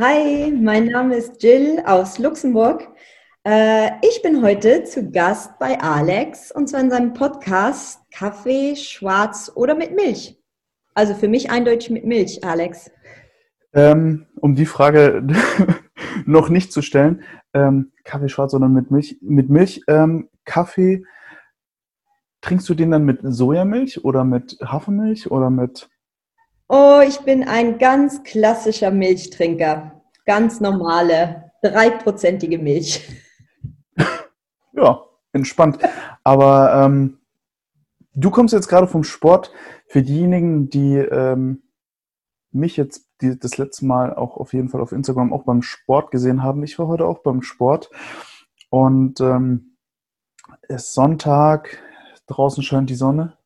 [0.00, 2.86] Hi, mein Name ist Jill aus Luxemburg.
[3.42, 9.50] Äh, ich bin heute zu Gast bei Alex und zwar in seinem Podcast Kaffee, Schwarz
[9.56, 10.40] oder mit Milch.
[10.94, 12.92] Also für mich eindeutig mit Milch, Alex.
[13.72, 15.26] Ähm, um die Frage
[16.26, 19.18] noch nicht zu stellen, ähm, Kaffee schwarz oder mit Milch?
[19.20, 21.02] Mit Milch, ähm, Kaffee,
[22.40, 25.88] trinkst du den dann mit Sojamilch oder mit Hafermilch oder mit
[26.70, 30.02] Oh, ich bin ein ganz klassischer Milchtrinker.
[30.26, 33.08] Ganz normale, dreiprozentige Milch.
[34.74, 35.02] Ja,
[35.32, 35.78] entspannt.
[36.22, 37.18] Aber ähm,
[38.14, 39.50] du kommst jetzt gerade vom Sport.
[39.88, 41.64] Für diejenigen, die ähm,
[42.52, 46.12] mich jetzt die, das letzte Mal auch auf jeden Fall auf Instagram auch beim Sport
[46.12, 47.90] gesehen haben, ich war heute auch beim Sport
[48.70, 49.76] und ähm,
[50.68, 51.82] es ist Sonntag,
[52.28, 53.36] draußen scheint die Sonne.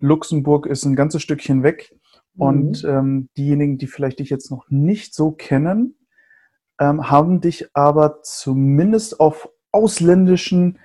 [0.00, 1.97] Luxemburg ist ein ganzes Stückchen weg.
[2.38, 2.88] Und mhm.
[2.88, 5.96] ähm, diejenigen, die vielleicht dich jetzt noch nicht so kennen,
[6.80, 10.78] ähm, haben dich aber zumindest auf ausländischen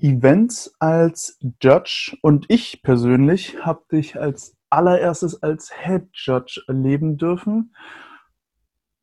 [0.00, 7.74] Events als Judge und ich persönlich habe dich als allererstes als Head Judge erleben dürfen.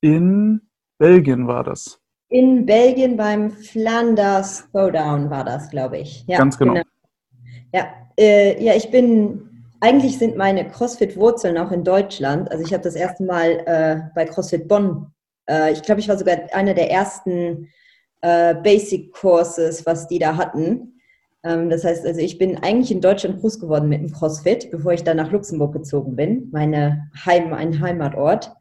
[0.02, 0.62] In
[0.98, 2.02] Belgien war das.
[2.30, 6.26] In Belgien beim Flanders Throwdown war das, glaube ich.
[6.28, 6.74] Ja, Ganz genau.
[6.74, 6.86] genau.
[7.74, 7.88] Ja,
[8.18, 12.52] äh, ja, ich bin eigentlich sind meine CrossFit-Wurzeln auch in Deutschland.
[12.52, 15.12] Also ich habe das erste Mal äh, bei CrossFit Bonn,
[15.50, 17.70] äh, ich glaube, ich war sogar einer der ersten
[18.22, 21.00] äh, Basic Courses, was die da hatten.
[21.44, 24.94] Ähm, das heißt, also ich bin eigentlich in Deutschland groß geworden mit dem CrossFit, bevor
[24.94, 28.52] ich dann nach Luxemburg gezogen bin, meine Heim, ein Heimatort.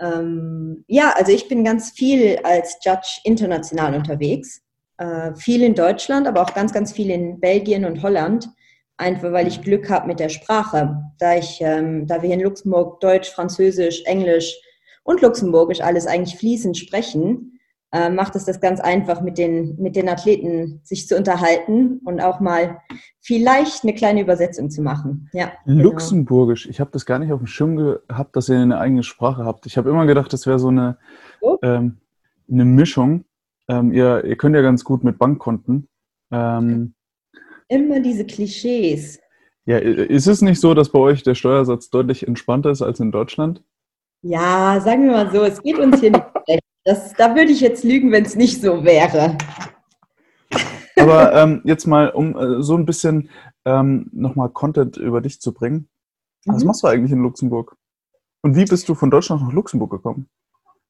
[0.00, 4.62] Ähm, ja, also ich bin ganz viel als Judge international unterwegs.
[4.96, 8.48] Äh, viel in Deutschland, aber auch ganz, ganz viel in Belgien und Holland
[8.96, 11.02] einfach weil ich Glück habe mit der Sprache.
[11.18, 14.54] Da, ich, ähm, da wir hier in Luxemburg Deutsch, Französisch, Englisch
[15.02, 17.58] und Luxemburgisch alles eigentlich fließend sprechen,
[17.92, 22.20] äh, macht es das ganz einfach, mit den, mit den Athleten sich zu unterhalten und
[22.20, 22.78] auch mal
[23.20, 25.30] vielleicht eine kleine Übersetzung zu machen.
[25.32, 25.84] Ja, genau.
[25.84, 29.44] Luxemburgisch, ich habe das gar nicht auf dem Schirm gehabt, dass ihr eine eigene Sprache
[29.44, 29.66] habt.
[29.66, 30.98] Ich habe immer gedacht, das wäre so eine,
[31.40, 31.56] oh.
[31.62, 31.98] ähm,
[32.50, 33.24] eine Mischung.
[33.68, 35.88] Ähm, ihr, ihr könnt ja ganz gut mit Bankkonten.
[36.32, 36.94] Ähm,
[37.68, 39.18] Immer diese Klischees.
[39.66, 43.10] Ja, ist es nicht so, dass bei euch der Steuersatz deutlich entspannter ist als in
[43.10, 43.62] Deutschland?
[44.20, 46.62] Ja, sagen wir mal so, es geht uns hier nicht schlecht.
[46.84, 49.38] Das, da würde ich jetzt lügen, wenn es nicht so wäre.
[50.96, 53.30] Aber ähm, jetzt mal, um äh, so ein bisschen
[53.64, 55.88] ähm, nochmal Content über dich zu bringen.
[56.44, 56.68] Was mhm.
[56.68, 57.76] machst du eigentlich in Luxemburg?
[58.42, 60.28] Und wie bist du von Deutschland nach Luxemburg gekommen?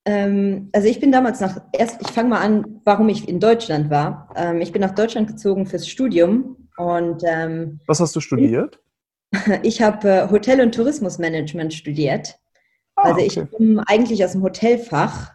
[0.04, 3.90] Ähm, also ich bin damals nach, erst, ich fange mal an, warum ich in Deutschland
[3.90, 4.28] war.
[4.34, 8.80] Ähm, ich bin nach Deutschland gezogen fürs Studium und, ähm, Was hast du studiert?
[9.64, 12.38] Ich habe äh, Hotel- und Tourismusmanagement studiert.
[12.94, 15.32] Ah, also ich komme eigentlich aus dem Hotelfach,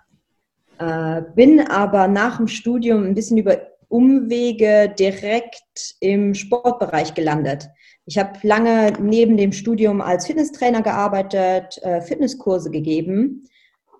[0.78, 3.58] äh, bin aber nach dem Studium ein bisschen über
[3.90, 7.68] Umwege direkt im Sportbereich gelandet.
[8.06, 13.48] Ich habe lange neben dem Studium als Fitnesstrainer gearbeitet, äh, Fitnesskurse gegeben.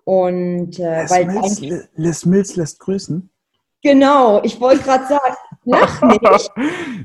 [0.04, 1.60] Und äh, Les, weil Mills,
[1.94, 3.30] Les Mills lässt grüßen.
[3.82, 5.34] Genau, ich wollte gerade sagen,
[5.64, 6.50] lach nicht.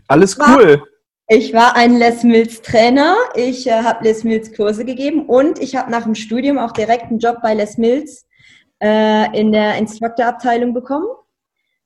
[0.07, 0.83] Alles cool.
[1.27, 5.75] Ich war ein Les Mills Trainer, ich äh, habe Les Mills Kurse gegeben und ich
[5.75, 8.27] habe nach dem Studium auch direkt einen Job bei Les Mills
[8.79, 11.07] äh, in der Instructor-Abteilung bekommen.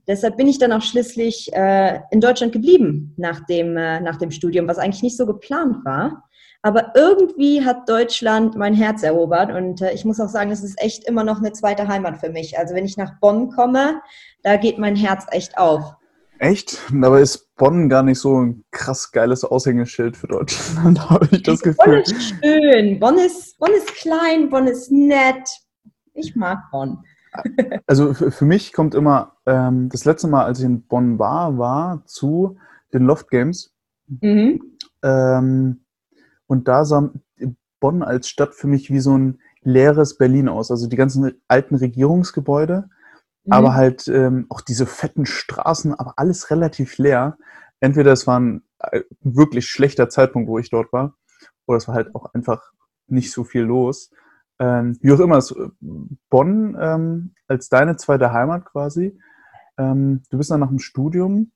[0.09, 4.31] Deshalb bin ich dann auch schließlich äh, in Deutschland geblieben nach dem, äh, nach dem
[4.31, 6.25] Studium, was eigentlich nicht so geplant war.
[6.62, 10.81] Aber irgendwie hat Deutschland mein Herz erobert und äh, ich muss auch sagen, es ist
[10.81, 12.57] echt immer noch eine zweite Heimat für mich.
[12.59, 14.01] Also wenn ich nach Bonn komme,
[14.44, 15.94] da geht mein Herz echt auf.
[16.39, 16.79] Echt?
[17.01, 21.61] Aber ist Bonn gar nicht so ein krass geiles Aushängeschild für Deutschland, habe ich das
[21.61, 21.75] Gefühl.
[21.85, 23.00] Bonn ist schön.
[23.00, 25.47] Bonn ist, Bonn ist klein, Bonn ist nett.
[26.13, 27.03] Ich mag Bonn.
[27.85, 31.59] Also für, für mich kommt immer, ähm, das letzte Mal, als ich in Bonn war,
[31.59, 32.57] war zu
[32.91, 33.71] den Loft Games.
[34.07, 34.77] Mhm.
[35.03, 35.83] Ähm,
[36.47, 37.11] und da sah
[37.79, 40.71] Bonn als Stadt für mich wie so ein leeres Berlin aus.
[40.71, 42.89] Also die ganzen alten Regierungsgebäude,
[43.50, 43.54] mhm.
[43.54, 47.38] aber halt ähm, auch diese fetten Straßen, aber alles relativ leer.
[47.80, 51.16] Entweder es war ein äh, wirklich schlechter Zeitpunkt, wo ich dort war,
[51.66, 52.72] oder es war halt auch einfach
[53.07, 54.12] nicht so viel los.
[54.60, 55.54] Ähm, wie auch immer, es,
[56.30, 59.18] Bonn ähm, als deine zweite Heimat quasi.
[59.78, 61.51] Ähm, du bist dann nach dem Studium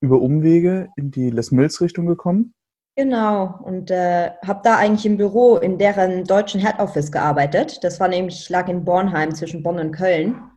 [0.00, 2.54] über Umwege in die Les Mills Richtung gekommen.
[2.96, 7.82] Genau, und äh, habe da eigentlich im Büro in deren deutschen Head Office gearbeitet.
[7.82, 10.49] Das war nämlich, lag in Bornheim zwischen Bonn und Köln.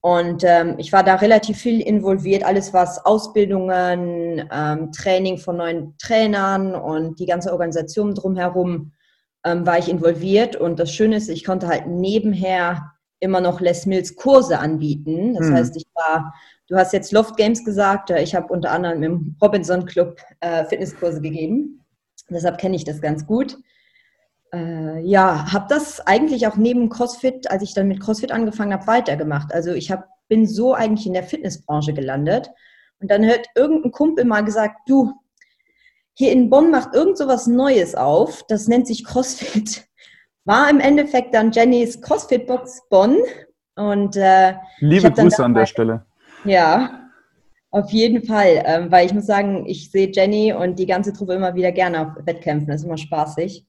[0.00, 5.94] Und ähm, ich war da relativ viel involviert, alles was Ausbildungen, ähm, Training von neuen
[5.98, 8.92] Trainern und die ganze Organisation drumherum
[9.44, 10.56] ähm, war ich involviert.
[10.56, 15.34] Und das Schöne ist, ich konnte halt nebenher immer noch Les Mills Kurse anbieten.
[15.34, 15.54] Das mhm.
[15.54, 16.34] heißt, ich war,
[16.68, 20.64] du hast jetzt Loft Games gesagt, äh, ich habe unter anderem im Robinson Club äh,
[20.64, 21.80] Fitnesskurse gegeben.
[22.30, 23.58] Deshalb kenne ich das ganz gut.
[24.54, 28.86] Äh, ja, habe das eigentlich auch neben CrossFit, als ich dann mit CrossFit angefangen habe,
[28.86, 29.52] weitergemacht.
[29.52, 32.50] Also ich hab, bin so eigentlich in der Fitnessbranche gelandet.
[33.00, 35.12] Und dann hat irgendein Kumpel mal gesagt, du,
[36.14, 39.84] hier in Bonn macht irgend so was Neues auf, das nennt sich CrossFit.
[40.44, 43.16] War im Endeffekt dann Jennys CrossFit Box Bonn.
[43.76, 46.06] Und, äh, Liebe Grüße an der Stelle.
[46.44, 47.10] Ja,
[47.72, 51.32] auf jeden Fall, ähm, weil ich muss sagen, ich sehe Jenny und die ganze Truppe
[51.34, 53.66] immer wieder gerne auf Wettkämpfen, das ist immer spaßig.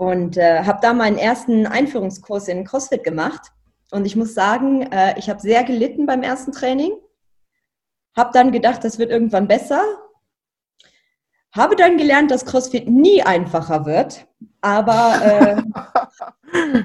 [0.00, 3.52] Und äh, habe da meinen ersten Einführungskurs in CrossFit gemacht.
[3.92, 6.92] Und ich muss sagen, äh, ich habe sehr gelitten beim ersten Training.
[8.16, 9.82] Habe dann gedacht, das wird irgendwann besser.
[11.54, 14.26] Habe dann gelernt, dass CrossFit nie einfacher wird.
[14.62, 15.62] Aber äh,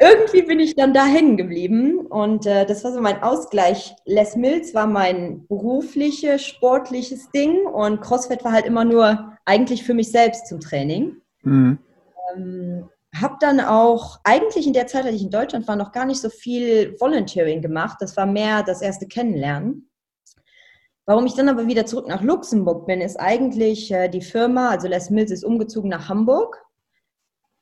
[0.00, 1.98] irgendwie bin ich dann da hängen geblieben.
[1.98, 3.94] Und äh, das war so mein Ausgleich.
[4.06, 7.66] Les Mills war mein berufliches, sportliches Ding.
[7.66, 11.20] Und CrossFit war halt immer nur eigentlich für mich selbst zum Training.
[11.42, 11.78] Mhm.
[12.34, 16.06] Ähm, habe dann auch, eigentlich in der Zeit, als ich in Deutschland war, noch gar
[16.06, 17.98] nicht so viel Volunteering gemacht.
[18.00, 19.90] Das war mehr das erste Kennenlernen.
[21.04, 24.88] Warum ich dann aber wieder zurück nach Luxemburg bin, ist eigentlich äh, die Firma, also
[24.88, 26.64] Les Mills ist umgezogen nach Hamburg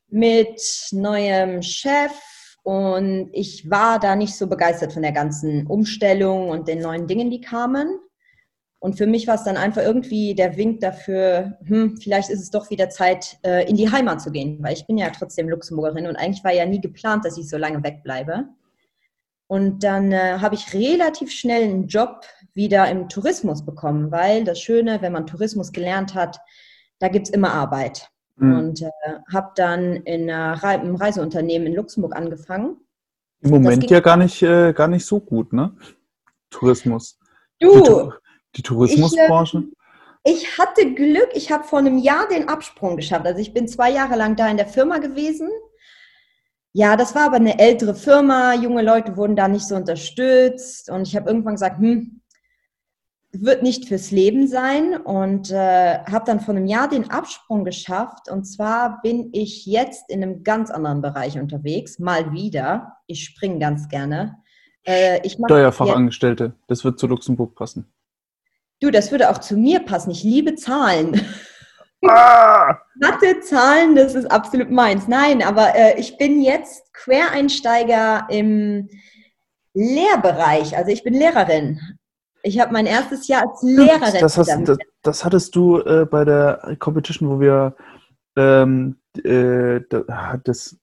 [0.07, 2.11] mit neuem Chef
[2.63, 7.31] und ich war da nicht so begeistert von der ganzen Umstellung und den neuen Dingen,
[7.31, 7.99] die kamen.
[8.81, 12.49] Und für mich war es dann einfach irgendwie der Wink dafür, hm, vielleicht ist es
[12.49, 16.07] doch wieder Zeit, äh, in die Heimat zu gehen, weil ich bin ja trotzdem Luxemburgerin
[16.07, 18.45] und eigentlich war ja nie geplant, dass ich so lange wegbleibe.
[19.45, 22.25] Und dann äh, habe ich relativ schnell einen Job
[22.55, 26.39] wieder im Tourismus bekommen, weil das Schöne, wenn man Tourismus gelernt hat,
[26.97, 28.09] da gibt es immer Arbeit.
[28.37, 28.57] Mhm.
[28.57, 28.89] Und äh,
[29.31, 32.77] habe dann in einem Reiseunternehmen in Luxemburg angefangen.
[33.41, 35.75] Im Moment ja gar nicht, äh, gar nicht so gut, ne?
[36.49, 37.19] Tourismus.
[37.59, 38.11] Du,
[38.55, 39.63] die Tourismusbranche?
[40.23, 43.25] Ich, ich hatte Glück, ich habe vor einem Jahr den Absprung geschafft.
[43.25, 45.49] Also ich bin zwei Jahre lang da in der Firma gewesen.
[46.73, 51.05] Ja, das war aber eine ältere Firma, junge Leute wurden da nicht so unterstützt und
[51.05, 52.21] ich habe irgendwann gesagt, hm,
[53.33, 58.29] wird nicht fürs Leben sein und äh, habe dann vor einem Jahr den Absprung geschafft
[58.29, 62.97] und zwar bin ich jetzt in einem ganz anderen Bereich unterwegs, mal wieder.
[63.05, 64.37] Ich springe ganz gerne.
[64.83, 67.91] Äh, Steuerfachangestellte, das wird zu Luxemburg passen.
[68.81, 70.11] Du, das würde auch zu mir passen.
[70.11, 71.21] Ich liebe Zahlen.
[72.03, 72.79] Ah!
[72.99, 75.07] Mathe, Zahlen, das ist absolut meins.
[75.07, 78.89] Nein, aber äh, ich bin jetzt Quereinsteiger im
[79.75, 80.75] Lehrbereich.
[80.75, 81.79] Also ich bin Lehrerin.
[82.41, 84.19] Ich habe mein erstes Jahr als Lehrerin.
[84.19, 87.75] Das, hast, das, das hattest du äh, bei der Competition, wo wir
[88.35, 90.77] ähm, äh, das,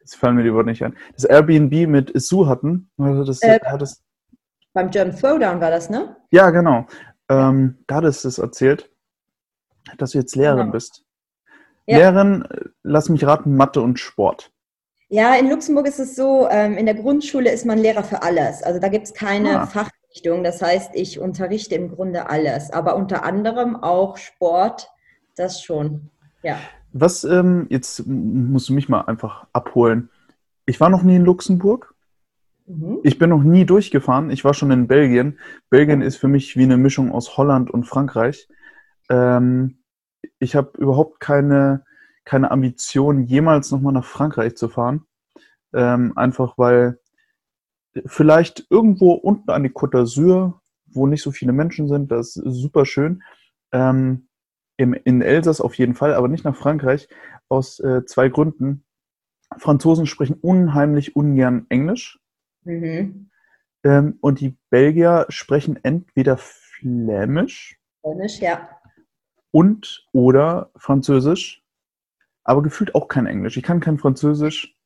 [0.00, 2.90] das fallen mir die Worte nicht ein, das Airbnb mit Sue hatten.
[2.98, 4.03] Also das, äh, hattest,
[4.74, 6.16] beim German Throwdown war das, ne?
[6.30, 6.86] Ja, genau.
[7.30, 8.90] Ähm, da hattest du es erzählt,
[9.96, 10.72] dass du jetzt Lehrerin genau.
[10.72, 11.04] bist.
[11.86, 11.98] Ja.
[11.98, 12.44] Lehrerin,
[12.82, 14.50] lass mich raten, Mathe und Sport.
[15.08, 18.62] Ja, in Luxemburg ist es so, ähm, in der Grundschule ist man Lehrer für alles.
[18.62, 19.66] Also da gibt es keine ah.
[19.66, 20.42] Fachrichtung.
[20.42, 24.90] Das heißt, ich unterrichte im Grunde alles, aber unter anderem auch Sport,
[25.36, 26.10] das schon.
[26.42, 26.58] Ja.
[26.92, 30.10] Was, ähm, jetzt musst du mich mal einfach abholen.
[30.66, 31.93] Ich war noch nie in Luxemburg.
[32.66, 33.00] Mhm.
[33.02, 34.30] Ich bin noch nie durchgefahren.
[34.30, 35.38] Ich war schon in Belgien.
[35.70, 38.48] Belgien ist für mich wie eine Mischung aus Holland und Frankreich.
[39.10, 39.78] Ähm,
[40.38, 41.84] ich habe überhaupt keine,
[42.24, 45.04] keine Ambition, jemals nochmal nach Frankreich zu fahren.
[45.72, 46.98] Ähm, einfach weil
[48.06, 52.54] vielleicht irgendwo unten an die Côte d'Azur, wo nicht so viele Menschen sind, das ist
[52.54, 53.22] super schön.
[53.72, 54.28] Ähm,
[54.76, 57.08] im, in Elsass auf jeden Fall, aber nicht nach Frankreich,
[57.48, 58.84] aus äh, zwei Gründen.
[59.56, 62.18] Franzosen sprechen unheimlich ungern Englisch.
[62.64, 63.30] Mhm.
[63.84, 67.78] Ähm, und die Belgier sprechen entweder Flämisch.
[68.00, 68.68] Flämisch, ja.
[69.50, 71.62] Und oder Französisch,
[72.42, 73.56] aber gefühlt auch kein Englisch.
[73.56, 74.76] Ich kann kein Französisch.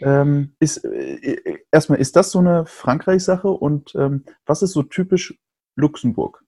[0.00, 5.38] Ähm, ist, äh, erstmal, ist das so eine Frankreich-Sache und ähm, was ist so typisch
[5.74, 6.44] Luxemburg?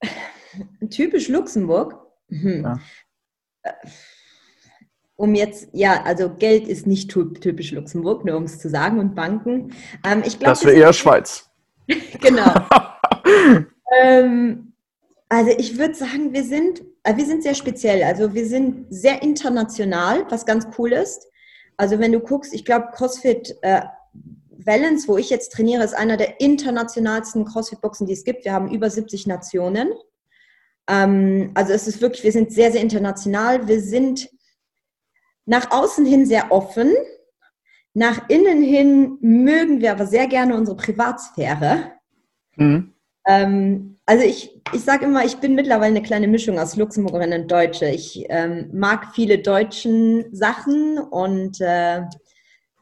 [0.90, 2.00] Typisch Luxemburg?
[2.28, 2.62] Hm.
[2.62, 2.80] Ja.
[5.16, 9.14] Um jetzt, ja, also Geld ist nicht typisch Luxemburg, nur um es zu sagen, und
[9.14, 9.72] Banken.
[10.04, 11.48] Ähm, ich glaub, das wäre eher Schweiz.
[12.20, 12.52] genau.
[14.02, 14.74] ähm,
[15.28, 18.02] also ich würde sagen, wir sind, äh, wir sind sehr speziell.
[18.02, 21.26] Also wir sind sehr international, was ganz cool ist.
[21.76, 23.82] Also wenn du guckst, ich glaube, CrossFit äh,
[24.50, 28.44] Valence, wo ich jetzt trainiere, ist einer der internationalsten CrossFit-Boxen, die es gibt.
[28.44, 29.88] Wir haben über 70 Nationen.
[30.88, 33.68] Ähm, also es ist wirklich, wir sind sehr, sehr international.
[33.68, 34.28] Wir sind
[35.46, 36.92] nach außen hin sehr offen.
[37.94, 41.92] nach innen hin mögen wir aber sehr gerne unsere Privatsphäre.
[42.56, 42.92] Mhm.
[43.26, 47.50] Ähm, also ich, ich sage immer, ich bin mittlerweile eine kleine Mischung aus Luxemburgerin und
[47.50, 47.86] Deutsche.
[47.86, 52.02] Ich ähm, mag viele deutschen Sachen und äh,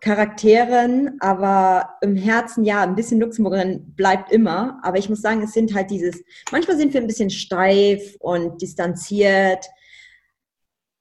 [0.00, 4.78] Charakteren, aber im Herzen ja, ein bisschen Luxemburgerin bleibt immer.
[4.82, 8.60] Aber ich muss sagen, es sind halt dieses, manchmal sind wir ein bisschen steif und
[8.60, 9.64] distanziert.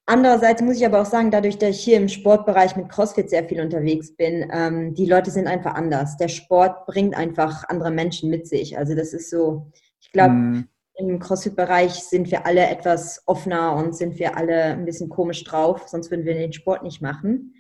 [0.06, 3.46] Andererseits muss ich aber auch sagen, dadurch, dass ich hier im Sportbereich mit CrossFit sehr
[3.46, 6.18] viel unterwegs bin, ähm, die Leute sind einfach anders.
[6.18, 8.78] Der Sport bringt einfach andere Menschen mit sich.
[8.78, 10.68] Also das ist so, ich glaube, mm.
[10.98, 15.88] im CrossFit-Bereich sind wir alle etwas offener und sind wir alle ein bisschen komisch drauf,
[15.88, 17.54] sonst würden wir den Sport nicht machen.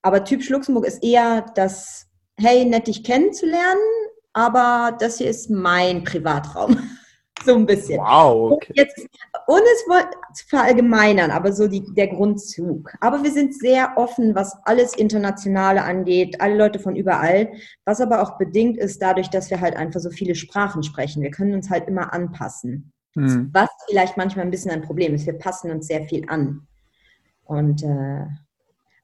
[0.00, 2.06] Aber typisch Luxemburg ist eher das,
[2.38, 3.82] hey, nett dich kennenzulernen,
[4.32, 6.78] aber das hier ist mein Privatraum.
[7.44, 8.00] so ein bisschen.
[8.00, 8.52] Wow.
[8.52, 8.72] Okay.
[8.76, 9.06] Jetzt,
[9.46, 12.92] ohne es zu verallgemeinern, aber so die, der Grundzug.
[13.00, 17.52] Aber wir sind sehr offen, was alles Internationale angeht, alle Leute von überall,
[17.84, 21.22] was aber auch bedingt ist dadurch, dass wir halt einfach so viele Sprachen sprechen.
[21.22, 22.92] Wir können uns halt immer anpassen.
[23.14, 23.50] Hm.
[23.52, 25.26] Was vielleicht manchmal ein bisschen ein Problem ist.
[25.26, 26.66] Wir passen uns sehr viel an.
[27.44, 28.26] Und äh,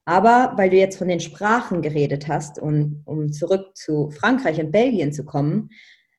[0.05, 4.71] aber weil du jetzt von den Sprachen geredet hast und um zurück zu Frankreich und
[4.71, 5.71] Belgien zu kommen,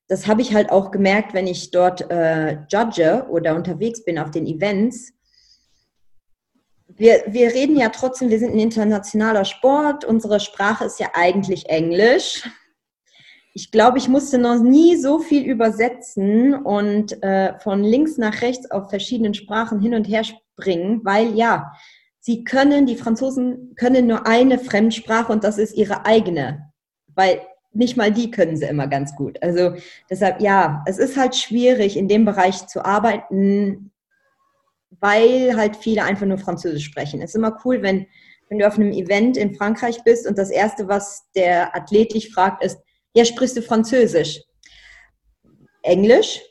[0.08, 4.32] das habe ich halt auch gemerkt, wenn ich dort äh, judge oder unterwegs bin auf
[4.32, 5.12] den Events.
[6.88, 11.70] Wir, wir reden ja trotzdem, wir sind ein internationaler Sport, unsere Sprache ist ja eigentlich
[11.70, 12.50] Englisch.
[13.54, 18.70] Ich glaube, ich musste noch nie so viel übersetzen und äh, von links nach rechts
[18.72, 21.74] auf verschiedenen Sprachen hin und her springen, weil ja,
[22.20, 26.72] sie können, die Franzosen können nur eine Fremdsprache und das ist ihre eigene.
[27.14, 27.42] Weil
[27.78, 29.42] nicht mal die können sie immer ganz gut.
[29.42, 29.76] Also
[30.10, 33.92] deshalb, ja, es ist halt schwierig, in dem Bereich zu arbeiten,
[35.00, 37.22] weil halt viele einfach nur Französisch sprechen.
[37.22, 38.08] Es ist immer cool, wenn,
[38.50, 42.34] wenn du auf einem Event in Frankreich bist und das Erste, was der Athlet dich
[42.34, 42.80] fragt, ist,
[43.14, 44.42] ja, sprichst du Französisch?
[45.84, 46.42] Englisch?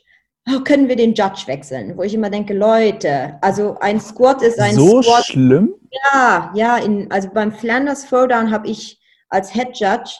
[0.49, 1.97] Oh, können wir den Judge wechseln?
[1.97, 5.25] Wo ich immer denke, Leute, also ein Squat ist ein so Squat.
[5.25, 5.75] So schlimm?
[5.91, 10.11] Ja, ja, in, also beim Flanders Throwdown habe ich als Head Judge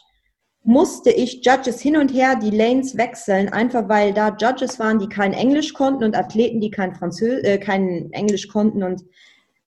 [0.68, 5.08] musste ich Judges hin und her die Lanes wechseln, einfach weil da Judges waren, die
[5.08, 8.84] kein Englisch konnten und Athleten, die kein Französisch, äh, kein Englisch konnten.
[8.84, 9.06] Und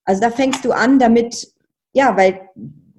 [0.04, 1.48] also da fängst du an damit,
[1.94, 2.42] ja, weil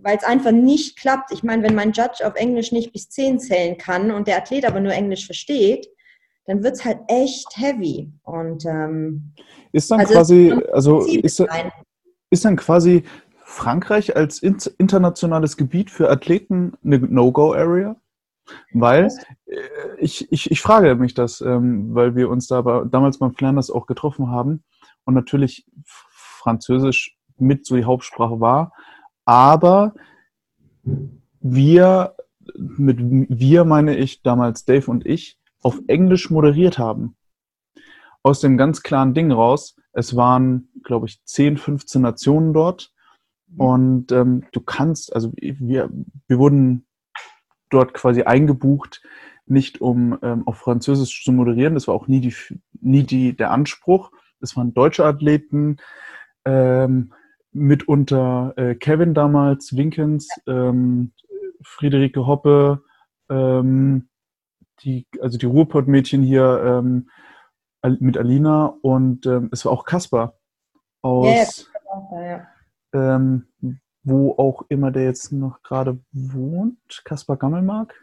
[0.04, 1.32] weil es einfach nicht klappt.
[1.32, 4.66] Ich meine, wenn mein Judge auf Englisch nicht bis 10 zählen kann und der Athlet
[4.66, 5.88] aber nur Englisch versteht,
[6.46, 8.12] dann wird es halt echt heavy.
[8.24, 9.32] Und ähm,
[9.74, 11.46] ist dann also quasi, also ist,
[12.32, 13.04] ist dann quasi
[13.52, 17.96] Frankreich als internationales Gebiet für Athleten eine No-Go-Area?
[18.74, 19.10] Weil
[19.46, 19.56] äh,
[20.00, 23.86] ich, ich, ich frage mich das, ähm, weil wir uns da damals beim Flanders auch
[23.86, 24.64] getroffen haben
[25.04, 28.74] und natürlich Französisch mit so die Hauptsprache war,
[29.26, 29.94] aber
[31.40, 32.16] wir,
[32.56, 37.16] mit wir meine ich damals Dave und ich, auf Englisch moderiert haben.
[38.24, 42.94] Aus dem ganz klaren Ding raus, es waren, glaube ich, 10, 15 Nationen dort
[43.58, 45.90] und ähm, du kannst, also wir,
[46.28, 46.86] wir wurden
[47.70, 49.02] dort quasi eingebucht,
[49.46, 51.74] nicht um ähm, auf Französisch zu moderieren.
[51.74, 52.34] Das war auch nie, die,
[52.80, 54.12] nie die, der Anspruch.
[54.40, 55.78] Es waren deutsche Athleten,
[56.46, 57.14] ähm,
[57.52, 61.12] mitunter äh, Kevin damals, Winkens, ähm,
[61.62, 62.84] Friederike Hoppe,
[63.30, 64.08] ähm,
[64.80, 67.10] die, also die Ruhrpott-Mädchen hier ähm,
[68.00, 70.38] mit Alina und ähm, es war auch Kasper
[71.02, 71.70] aus,
[72.14, 72.48] ja, ja
[72.94, 73.48] ähm,
[74.04, 77.02] wo auch immer der jetzt noch gerade wohnt.
[77.06, 77.94] Kaspar Gammelmark?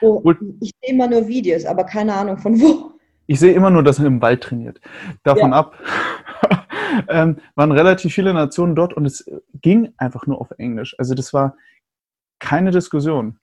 [0.00, 0.22] Oh,
[0.60, 2.92] ich sehe immer nur Videos, aber keine Ahnung von wo.
[3.26, 4.80] Ich sehe immer nur, dass er im Wald trainiert.
[5.24, 5.56] Davon ja.
[5.56, 5.74] ab
[7.08, 9.24] ähm, waren relativ viele Nationen dort und es
[9.62, 10.94] ging einfach nur auf Englisch.
[10.98, 11.56] Also das war
[12.38, 13.38] keine Diskussion.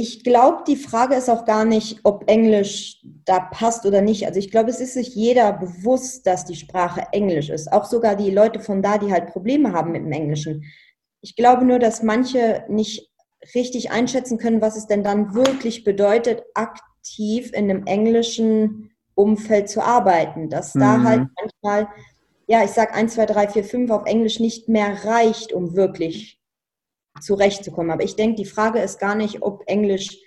[0.00, 4.28] Ich glaube, die Frage ist auch gar nicht, ob Englisch da passt oder nicht.
[4.28, 7.72] Also ich glaube, es ist sich jeder bewusst, dass die Sprache Englisch ist.
[7.72, 10.62] Auch sogar die Leute von da, die halt Probleme haben mit dem Englischen.
[11.20, 13.10] Ich glaube nur, dass manche nicht
[13.56, 19.82] richtig einschätzen können, was es denn dann wirklich bedeutet, aktiv in einem englischen Umfeld zu
[19.82, 20.48] arbeiten.
[20.48, 20.80] Dass mhm.
[20.80, 21.88] da halt manchmal,
[22.46, 26.37] ja, ich sag 1, 2, 3, 4, 5 auf Englisch nicht mehr reicht, um wirklich
[27.20, 27.90] zurechtzukommen.
[27.90, 30.18] Aber ich denke, die Frage ist gar nicht, ob Englisch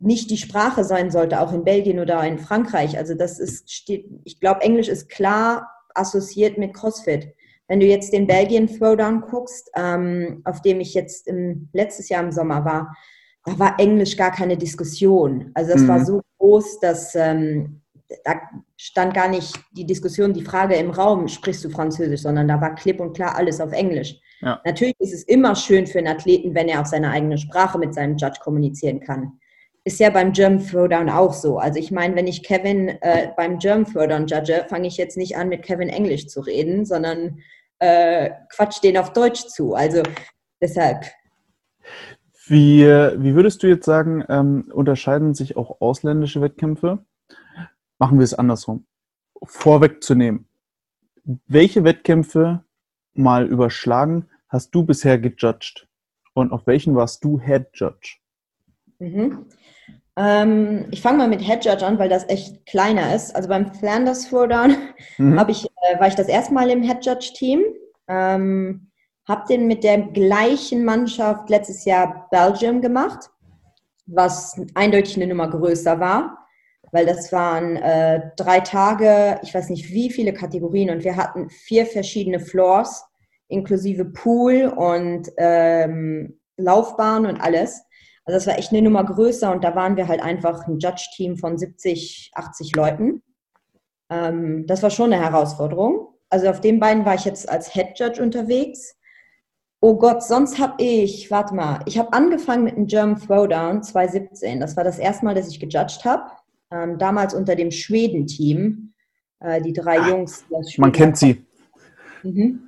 [0.00, 2.96] nicht die Sprache sein sollte, auch in Belgien oder in Frankreich.
[2.96, 7.34] Also das ist, steht, ich glaube, Englisch ist klar assoziiert mit CrossFit.
[7.66, 12.22] Wenn du jetzt den Belgien Throwdown guckst, ähm, auf dem ich jetzt im, letztes Jahr
[12.22, 12.96] im Sommer war,
[13.44, 15.50] da war Englisch gar keine Diskussion.
[15.54, 15.88] Also das mhm.
[15.88, 17.82] war so groß, dass ähm,
[18.24, 18.40] da
[18.76, 22.74] stand gar nicht die Diskussion, die Frage im Raum, sprichst du Französisch, sondern da war
[22.74, 24.18] klipp und klar alles auf Englisch.
[24.40, 24.60] Ja.
[24.64, 27.94] Natürlich ist es immer schön für einen Athleten, wenn er auf seine eigene Sprache mit
[27.94, 29.32] seinem Judge kommunizieren kann.
[29.84, 31.58] Ist ja beim German Throwdown auch so.
[31.58, 35.36] Also ich meine, wenn ich Kevin äh, beim German Throwdown judge, fange ich jetzt nicht
[35.36, 37.38] an, mit Kevin Englisch zu reden, sondern
[37.78, 39.74] äh, quatsch den auf Deutsch zu.
[39.74, 40.02] Also
[40.60, 41.04] deshalb.
[42.46, 47.04] Wie, wie würdest du jetzt sagen, ähm, unterscheiden sich auch ausländische Wettkämpfe?
[47.98, 48.86] Machen wir es andersrum.
[49.42, 50.46] Vorwegzunehmen.
[51.46, 52.64] Welche Wettkämpfe
[53.18, 55.86] mal überschlagen hast du bisher gejudged?
[56.34, 58.18] Und auf welchen warst du Head Judge?
[58.98, 59.46] Mhm.
[60.16, 63.34] Ähm, ich fange mal mit Head Judge an, weil das echt kleiner ist.
[63.36, 64.76] Also beim Flanders Throwdown
[65.18, 65.44] mhm.
[65.48, 67.62] ich, äh, war ich das erste Mal im Head Judge Team.
[68.08, 68.90] Ähm,
[69.28, 73.30] habe den mit der gleichen Mannschaft letztes Jahr Belgium gemacht,
[74.06, 76.38] was eindeutig eine Nummer größer war,
[76.92, 81.50] weil das waren äh, drei Tage, ich weiß nicht wie viele Kategorien und wir hatten
[81.50, 83.07] vier verschiedene Floors
[83.48, 87.82] inklusive Pool und ähm, Laufbahn und alles.
[88.24, 91.38] Also das war echt eine Nummer größer und da waren wir halt einfach ein Judge-Team
[91.38, 93.22] von 70, 80 Leuten.
[94.10, 96.08] Ähm, das war schon eine Herausforderung.
[96.28, 98.96] Also auf den beiden war ich jetzt als Head Judge unterwegs.
[99.80, 104.60] Oh Gott, sonst habe ich, warte mal, ich habe angefangen mit dem German Throwdown 2017.
[104.60, 106.30] Das war das erste Mal, dass ich gejudged habe.
[106.70, 108.92] Ähm, damals unter dem Schweden-Team.
[109.40, 110.44] Äh, die drei ah, Jungs.
[110.76, 111.46] Man kennt sie.
[112.22, 112.67] Mhm.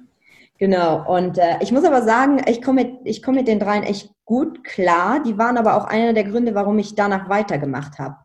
[0.61, 4.12] Genau, und äh, ich muss aber sagen, ich komme mit, komm mit den dreien echt
[4.26, 5.23] gut klar.
[5.23, 8.17] Die waren aber auch einer der Gründe, warum ich danach weitergemacht habe.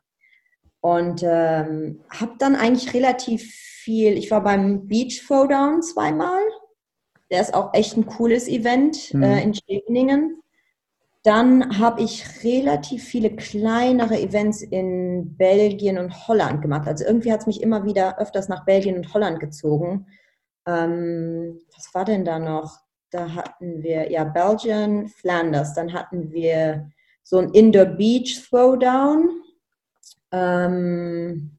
[0.82, 6.42] Und ähm, habe dann eigentlich relativ viel, ich war beim Beach Throwdown zweimal.
[7.32, 9.24] Der ist auch echt ein cooles Event mhm.
[9.24, 10.42] äh, in Scheveningen.
[11.24, 16.86] Dann habe ich relativ viele kleinere Events in Belgien und Holland gemacht.
[16.86, 20.06] Also irgendwie hat es mich immer wieder öfters nach Belgien und Holland gezogen.
[20.66, 22.78] Ähm, was war denn da noch?
[23.12, 25.74] Da hatten wir, ja, Belgien, Flanders.
[25.74, 26.90] Dann hatten wir
[27.24, 29.42] so ein Indoor Beach Throwdown.
[30.32, 31.58] Ähm,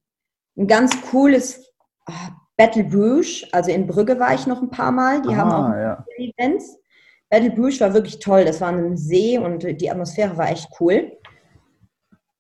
[0.56, 1.72] ein ganz cooles
[2.06, 5.22] ah, Battle Bruges, also in Brügge war ich noch ein paar Mal.
[5.22, 6.04] Die ah, haben auch ja.
[6.16, 6.78] Events.
[7.28, 8.44] Battle Bruges war wirklich toll.
[8.44, 11.12] Das war ein See und die Atmosphäre war echt cool.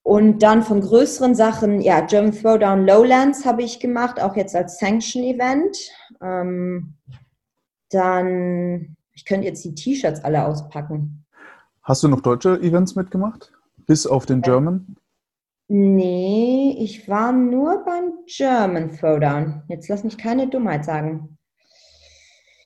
[0.02, 4.78] Und dann von größeren Sachen, ja, German Throwdown Lowlands habe ich gemacht, auch jetzt als
[4.78, 5.76] Sanction-Event.
[6.20, 6.94] Ähm,
[7.90, 11.24] dann, ich könnte jetzt die T-Shirts alle auspacken.
[11.82, 13.52] Hast du noch deutsche Events mitgemacht?
[13.86, 14.96] Bis auf den German?
[15.68, 19.62] Nee, ich war nur beim German Throwdown.
[19.68, 21.38] Jetzt lass mich keine Dummheit sagen.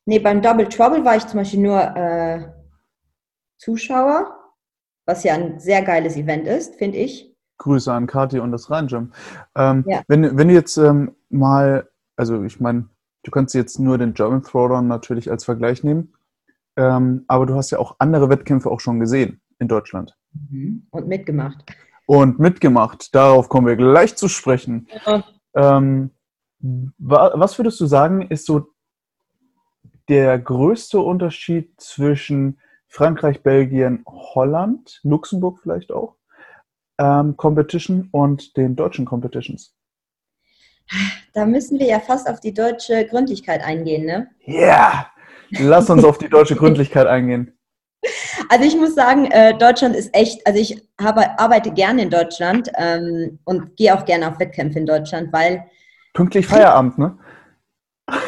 [0.07, 2.49] Nee, beim Double Trouble war ich zum Beispiel nur äh,
[3.59, 4.35] Zuschauer,
[5.07, 7.37] was ja ein sehr geiles Event ist, finde ich.
[7.59, 9.13] Grüße an Kati und das Rheinjam.
[9.55, 10.03] Ähm, ja.
[10.09, 12.89] wenn, wenn du jetzt ähm, mal, also ich meine,
[13.23, 16.15] du kannst jetzt nur den German Throwdown natürlich als Vergleich nehmen,
[16.77, 20.17] ähm, aber du hast ja auch andere Wettkämpfe auch schon gesehen in Deutschland.
[20.33, 20.87] Mhm.
[20.91, 21.65] Und mitgemacht.
[22.07, 23.15] Und mitgemacht.
[23.15, 24.89] Darauf kommen wir gleich zu sprechen.
[25.07, 25.25] Ja.
[25.55, 26.11] Ähm,
[26.99, 28.69] was würdest du sagen, ist so
[30.09, 36.17] der größte Unterschied zwischen Frankreich, Belgien, Holland, Luxemburg vielleicht auch?
[37.01, 39.75] ähm, Competition und den deutschen Competitions?
[41.33, 44.29] Da müssen wir ja fast auf die deutsche Gründlichkeit eingehen, ne?
[44.45, 45.07] Ja, yeah.
[45.51, 47.57] lass uns auf die deutsche Gründlichkeit eingehen.
[48.49, 52.71] Also ich muss sagen, äh, Deutschland ist echt, also ich habe, arbeite gerne in Deutschland
[52.77, 55.65] ähm, und gehe auch gerne auf Wettkämpfe in Deutschland, weil...
[56.15, 57.19] Pünktlich Feierabend, ne?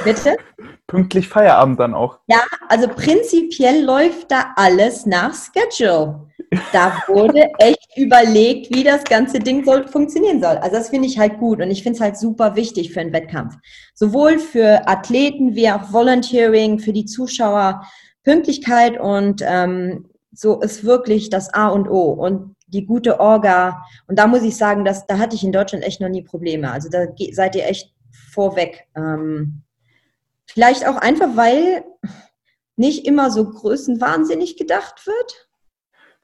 [0.04, 0.36] Bitte?
[0.86, 2.20] Pünktlich Feierabend dann auch.
[2.26, 6.28] Ja, also prinzipiell läuft da alles nach Schedule.
[6.72, 10.56] Da wurde echt überlegt, wie das ganze Ding soll, funktionieren soll.
[10.58, 13.12] Also das finde ich halt gut und ich finde es halt super wichtig für einen
[13.12, 13.56] Wettkampf.
[13.94, 17.82] Sowohl für Athleten wie auch Volunteering, für die Zuschauer.
[18.24, 22.12] Pünktlichkeit und ähm, so ist wirklich das A und O.
[22.12, 23.84] Und die gute Orga.
[24.06, 26.70] Und da muss ich sagen, dass, da hatte ich in Deutschland echt noch nie Probleme.
[26.70, 27.92] Also da seid ihr echt
[28.30, 28.86] vorweg.
[28.96, 29.62] Ähm,
[30.46, 31.84] vielleicht auch einfach, weil
[32.76, 35.48] nicht immer so größenwahnsinnig gedacht wird.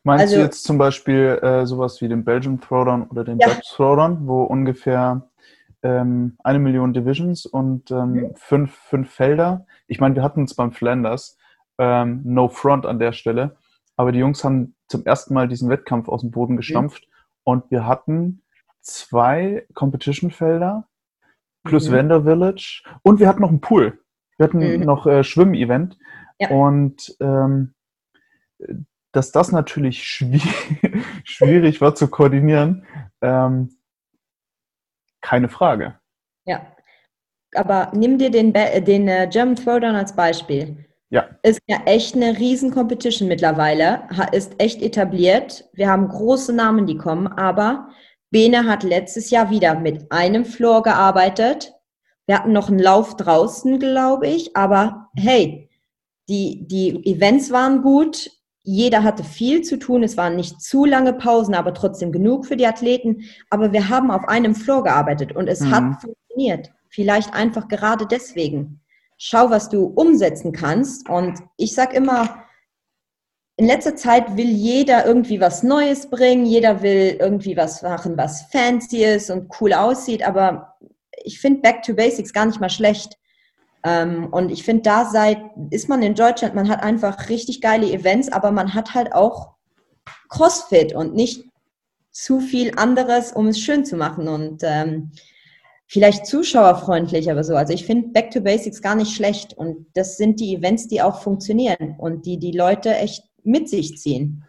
[0.08, 3.48] Meinst also, du jetzt zum Beispiel äh, sowas wie den Belgium Throwdown oder den ja.
[3.48, 5.28] Dutch Throwdown, wo ungefähr
[5.82, 8.32] ähm, eine Million Divisions und ähm, mhm.
[8.34, 9.66] fünf, fünf Felder?
[9.86, 11.36] Ich meine, wir hatten es beim Flanders,
[11.76, 13.58] ähm, no front an der Stelle,
[13.96, 16.58] aber die Jungs haben zum ersten Mal diesen Wettkampf aus dem Boden mhm.
[16.58, 17.26] gestampft mhm.
[17.44, 18.40] und wir hatten
[18.80, 20.88] zwei Competition-Felder
[21.64, 21.92] plus mhm.
[21.92, 24.00] Vendor Village und wir hatten noch einen Pool.
[24.38, 24.84] Wir hatten mhm.
[24.84, 25.98] noch äh, Schwimm-Event
[26.38, 26.48] ja.
[26.48, 27.74] und ähm,
[29.12, 30.42] dass das natürlich schwierig,
[31.24, 32.86] schwierig war zu koordinieren,
[33.22, 33.76] ähm,
[35.20, 35.98] keine Frage.
[36.44, 36.66] Ja.
[37.54, 40.84] Aber nimm dir den, den äh, German Throwdown als Beispiel.
[41.10, 41.26] Ja.
[41.42, 45.64] Ist ja echt eine riesen Competition mittlerweile, ist echt etabliert.
[45.72, 47.88] Wir haben große Namen, die kommen, aber
[48.30, 51.72] Bene hat letztes Jahr wieder mit einem Floor gearbeitet.
[52.26, 55.70] Wir hatten noch einen Lauf draußen, glaube ich, aber hey,
[56.28, 58.30] die, die Events waren gut.
[58.70, 60.02] Jeder hatte viel zu tun.
[60.02, 63.24] Es waren nicht zu lange Pausen, aber trotzdem genug für die Athleten.
[63.48, 65.70] Aber wir haben auf einem Floor gearbeitet und es mhm.
[65.70, 66.70] hat funktioniert.
[66.90, 68.82] Vielleicht einfach gerade deswegen
[69.16, 71.08] schau, was du umsetzen kannst.
[71.08, 72.44] Und ich sage immer,
[73.56, 78.42] in letzter Zeit will jeder irgendwie was Neues bringen, jeder will irgendwie was machen, was
[78.52, 80.76] fancy ist und cool aussieht, aber
[81.24, 83.16] ich finde Back to Basics gar nicht mal schlecht.
[83.84, 85.38] Ähm, und ich finde, da seit,
[85.70, 89.54] ist man in Deutschland, man hat einfach richtig geile Events, aber man hat halt auch
[90.28, 91.44] CrossFit und nicht
[92.10, 94.28] zu viel anderes, um es schön zu machen.
[94.28, 95.12] Und ähm,
[95.88, 97.56] vielleicht zuschauerfreundlich, aber so.
[97.56, 101.02] Also ich finde Back to Basics gar nicht schlecht und das sind die Events, die
[101.02, 104.44] auch funktionieren und die die Leute echt mit sich ziehen.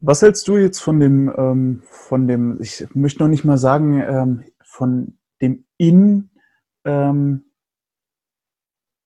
[0.00, 4.02] Was hältst du jetzt von dem, ähm, von dem, ich möchte noch nicht mal sagen,
[4.02, 6.30] ähm, von dem In
[6.84, 7.44] ähm,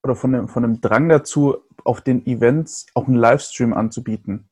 [0.07, 4.49] oder von dem, von dem Drang dazu, auf den Events auch einen Livestream anzubieten?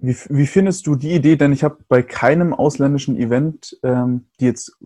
[0.00, 1.36] Wie, wie findest du die Idee?
[1.36, 4.76] Denn ich habe bei keinem ausländischen Event, ähm, die jetzt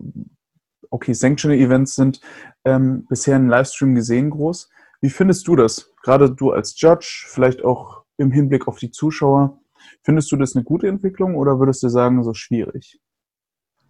[0.89, 2.21] okay, Sanctioning Events sind,
[2.65, 4.69] ähm, bisher einen Livestream gesehen groß.
[5.01, 5.91] Wie findest du das?
[6.03, 9.59] Gerade du als Judge, vielleicht auch im Hinblick auf die Zuschauer.
[10.03, 12.99] Findest du das eine gute Entwicklung oder würdest du sagen, so schwierig?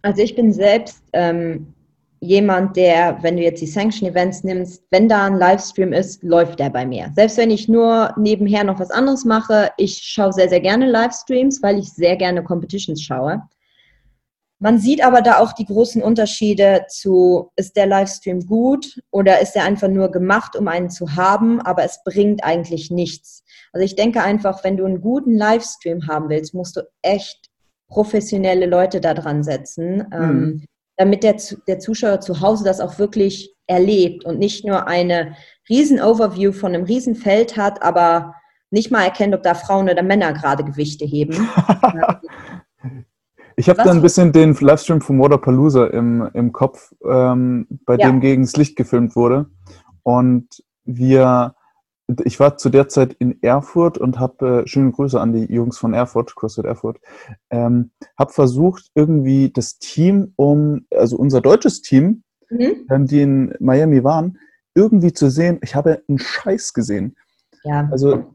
[0.00, 1.73] Also ich bin selbst ähm,
[2.24, 6.70] jemand, der, wenn du jetzt die Sanction-Events nimmst, wenn da ein Livestream ist, läuft der
[6.70, 7.10] bei mir.
[7.14, 11.62] Selbst wenn ich nur nebenher noch was anderes mache, ich schaue sehr, sehr gerne Livestreams,
[11.62, 13.42] weil ich sehr gerne Competitions schaue.
[14.58, 19.54] Man sieht aber da auch die großen Unterschiede zu, ist der Livestream gut oder ist
[19.56, 23.44] er einfach nur gemacht, um einen zu haben, aber es bringt eigentlich nichts.
[23.72, 27.50] Also ich denke einfach, wenn du einen guten Livestream haben willst, musst du echt
[27.88, 30.12] professionelle Leute da dran setzen, mhm.
[30.12, 30.64] ähm,
[30.96, 35.36] damit der, der Zuschauer zu Hause das auch wirklich erlebt und nicht nur eine
[35.68, 38.34] riesen Overview von einem riesen Feld hat, aber
[38.70, 41.48] nicht mal erkennt, ob da Frauen oder Männer gerade Gewichte heben.
[43.56, 48.08] Ich habe da ein bisschen den Livestream von Waterpalooza im, im Kopf, ähm, bei ja.
[48.08, 49.46] dem gegen das Licht gefilmt wurde.
[50.02, 50.48] Und
[50.84, 51.54] wir,
[52.24, 55.78] ich war zu der Zeit in Erfurt und habe, äh, schöne Grüße an die Jungs
[55.78, 56.98] von Erfurt, CrossFit Erfurt,
[57.50, 62.86] ähm, habe versucht, irgendwie das Team um, also unser deutsches Team, mhm.
[62.90, 64.38] Ähm, die in Miami waren,
[64.74, 65.58] irgendwie zu sehen.
[65.62, 67.16] Ich habe einen Scheiß gesehen.
[67.62, 67.88] Ja.
[67.90, 68.34] Also,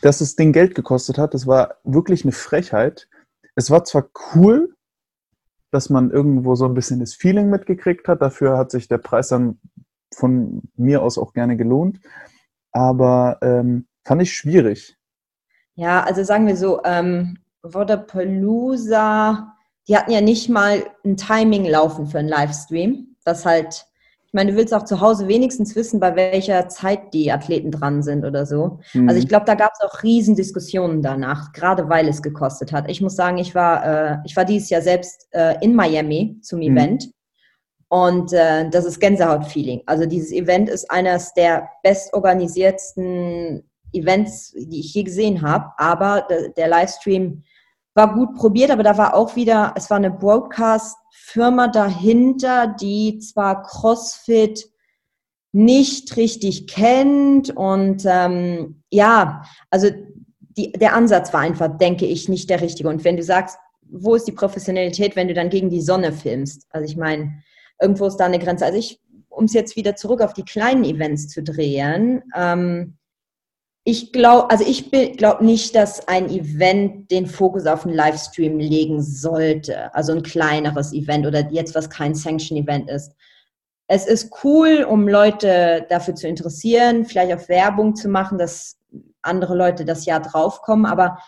[0.00, 3.08] dass es den Geld gekostet hat, das war wirklich eine Frechheit
[3.56, 4.76] es war zwar cool,
[5.72, 9.28] dass man irgendwo so ein bisschen das Feeling mitgekriegt hat, dafür hat sich der Preis
[9.28, 9.58] dann
[10.14, 12.00] von mir aus auch gerne gelohnt,
[12.76, 14.96] aber ähm, fand ich schwierig.
[15.74, 19.54] Ja, also sagen wir so, ähm, Vodapalooza,
[19.88, 23.86] die hatten ja nicht mal ein Timing laufen für einen Livestream, das halt
[24.36, 28.24] meine, du willst auch zu Hause wenigstens wissen, bei welcher Zeit die Athleten dran sind
[28.24, 28.78] oder so.
[28.92, 29.08] Mhm.
[29.08, 32.88] Also ich glaube, da gab es auch Riesendiskussionen danach, gerade weil es gekostet hat.
[32.88, 36.60] Ich muss sagen, ich war, äh, ich war dieses Jahr selbst äh, in Miami zum
[36.60, 36.76] mhm.
[36.76, 37.10] Event.
[37.88, 39.82] Und äh, das ist Gänsehaut-Feeling.
[39.86, 45.72] Also dieses Event ist eines der bestorganisiertsten Events, die ich je gesehen habe.
[45.78, 47.44] Aber der, der Livestream
[47.94, 53.62] war gut probiert, aber da war auch wieder, es war eine Broadcast-Firma dahinter, die zwar
[53.62, 54.68] CrossFit
[55.52, 59.88] nicht richtig kennt und ähm, ja, also
[60.40, 62.90] die, der Ansatz war einfach, denke ich, nicht der richtige.
[62.90, 66.66] Und wenn du sagst, wo ist die Professionalität, wenn du dann gegen die Sonne filmst?
[66.70, 67.42] Also ich meine,
[67.80, 68.64] irgendwo ist da eine Grenze.
[68.64, 72.96] Also ich, um es jetzt wieder zurück auf die kleinen Events zu drehen, ähm,
[73.88, 79.00] ich glaube, also ich glaube nicht, dass ein Event den Fokus auf einen Livestream legen
[79.00, 79.94] sollte.
[79.94, 83.12] Also ein kleineres Event oder jetzt, was kein Sanction-Event ist.
[83.86, 88.76] Es ist cool, um Leute dafür zu interessieren, vielleicht auch Werbung zu machen, dass
[89.22, 90.86] andere Leute das Jahr draufkommen.
[90.86, 91.18] Aber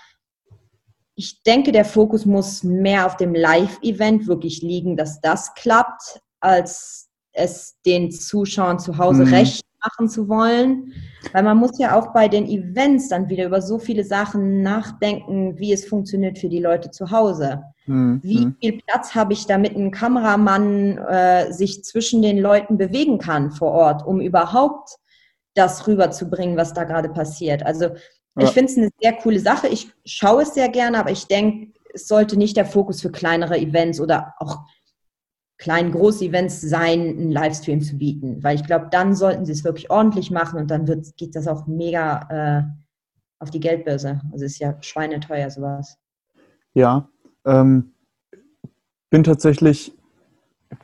[1.14, 7.08] ich denke, der Fokus muss mehr auf dem Live-Event wirklich liegen, dass das klappt, als
[7.32, 9.32] es den Zuschauern zu Hause mhm.
[9.32, 10.92] recht machen zu wollen.
[11.32, 15.58] Weil man muss ja auch bei den Events dann wieder über so viele Sachen nachdenken,
[15.58, 17.62] wie es funktioniert für die Leute zu Hause.
[17.86, 18.20] Mhm.
[18.22, 18.56] Wie hm.
[18.60, 23.72] viel Platz habe ich, damit ein Kameramann äh, sich zwischen den Leuten bewegen kann vor
[23.72, 24.96] Ort, um überhaupt
[25.54, 27.64] das rüberzubringen, was da gerade passiert.
[27.64, 27.94] Also ja.
[28.36, 29.68] ich finde es eine sehr coole Sache.
[29.68, 33.58] Ich schaue es sehr gerne, aber ich denke, es sollte nicht der Fokus für kleinere
[33.58, 34.58] Events oder auch
[35.58, 38.42] kleinen Groß-Events sein, einen Livestream zu bieten.
[38.42, 41.48] Weil ich glaube, dann sollten sie es wirklich ordentlich machen und dann wird, geht das
[41.48, 42.62] auch mega äh,
[43.40, 44.20] auf die Geldbörse.
[44.32, 45.98] Also ist ja schweineteuer sowas.
[46.74, 47.08] Ja,
[47.44, 47.92] ähm,
[49.10, 49.92] bin tatsächlich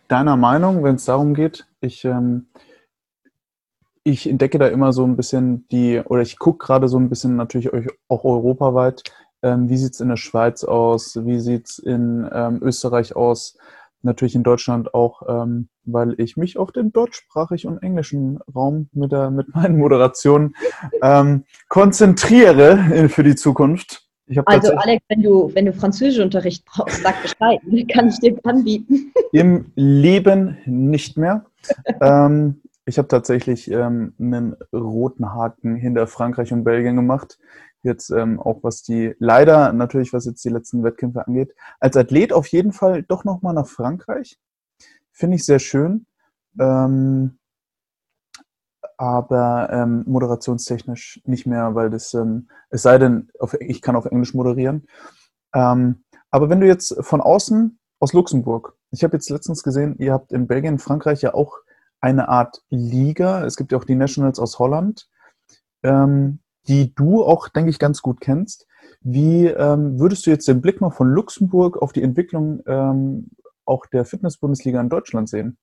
[0.08, 1.66] deiner Meinung, wenn es darum geht.
[1.80, 2.46] Ich, ähm,
[4.02, 7.36] ich entdecke da immer so ein bisschen die, oder ich gucke gerade so ein bisschen
[7.36, 7.70] natürlich
[8.08, 9.04] auch europaweit,
[9.42, 13.56] ähm, wie sieht es in der Schweiz aus, wie sieht es in ähm, Österreich aus,
[14.04, 19.12] natürlich in Deutschland auch, ähm, weil ich mich auf den deutschsprachigen und englischen Raum mit,
[19.12, 20.54] der, mit meinen Moderationen
[21.02, 24.04] ähm, konzentriere für die Zukunft
[24.46, 27.60] also Alex, wenn du, wenn du Französischunterricht brauchst, sag Bescheid,
[27.92, 29.12] kann ich dir anbieten.
[29.32, 31.44] Im Leben nicht mehr.
[32.00, 37.38] ähm, ich habe tatsächlich ähm, einen roten Haken hinter Frankreich und Belgien gemacht.
[37.84, 41.54] Jetzt ähm, auch was die, leider natürlich, was jetzt die letzten Wettkämpfe angeht.
[41.80, 44.38] Als Athlet auf jeden Fall doch nochmal nach Frankreich.
[45.12, 46.06] Finde ich sehr schön.
[46.58, 47.38] Ähm,
[48.96, 54.06] aber ähm, moderationstechnisch nicht mehr, weil das, ähm, es sei denn, auf, ich kann auf
[54.06, 54.86] Englisch moderieren.
[55.54, 60.12] Ähm, aber wenn du jetzt von außen aus Luxemburg, ich habe jetzt letztens gesehen, ihr
[60.12, 61.58] habt in Belgien, Frankreich ja auch
[62.00, 63.44] eine Art Liga.
[63.44, 65.08] Es gibt ja auch die Nationals aus Holland,
[65.82, 68.66] ähm, die du auch, denke ich, ganz gut kennst.
[69.00, 73.30] Wie ähm, würdest du jetzt den Blick mal von Luxemburg auf die Entwicklung ähm,
[73.66, 75.58] auch der Fitness-Bundesliga in Deutschland sehen?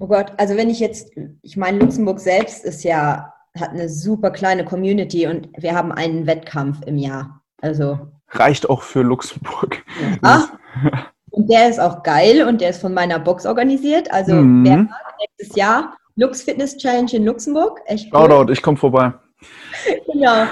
[0.00, 1.10] Oh Gott, also wenn ich jetzt,
[1.42, 6.26] ich meine, Luxemburg selbst ist ja, hat eine super kleine Community und wir haben einen
[6.26, 7.42] Wettkampf im Jahr.
[7.60, 7.98] Also.
[8.28, 9.84] Reicht auch für Luxemburg.
[10.22, 10.48] Ja.
[11.30, 14.10] Und der ist auch geil und der ist von meiner Box organisiert.
[14.10, 14.64] Also mhm.
[14.64, 14.88] wer
[15.20, 17.80] nächstes Jahr Lux Fitness Challenge in Luxemburg.
[17.86, 18.20] Echt cool.
[18.20, 19.14] Shoutout, ich komme vorbei.
[20.12, 20.46] genau.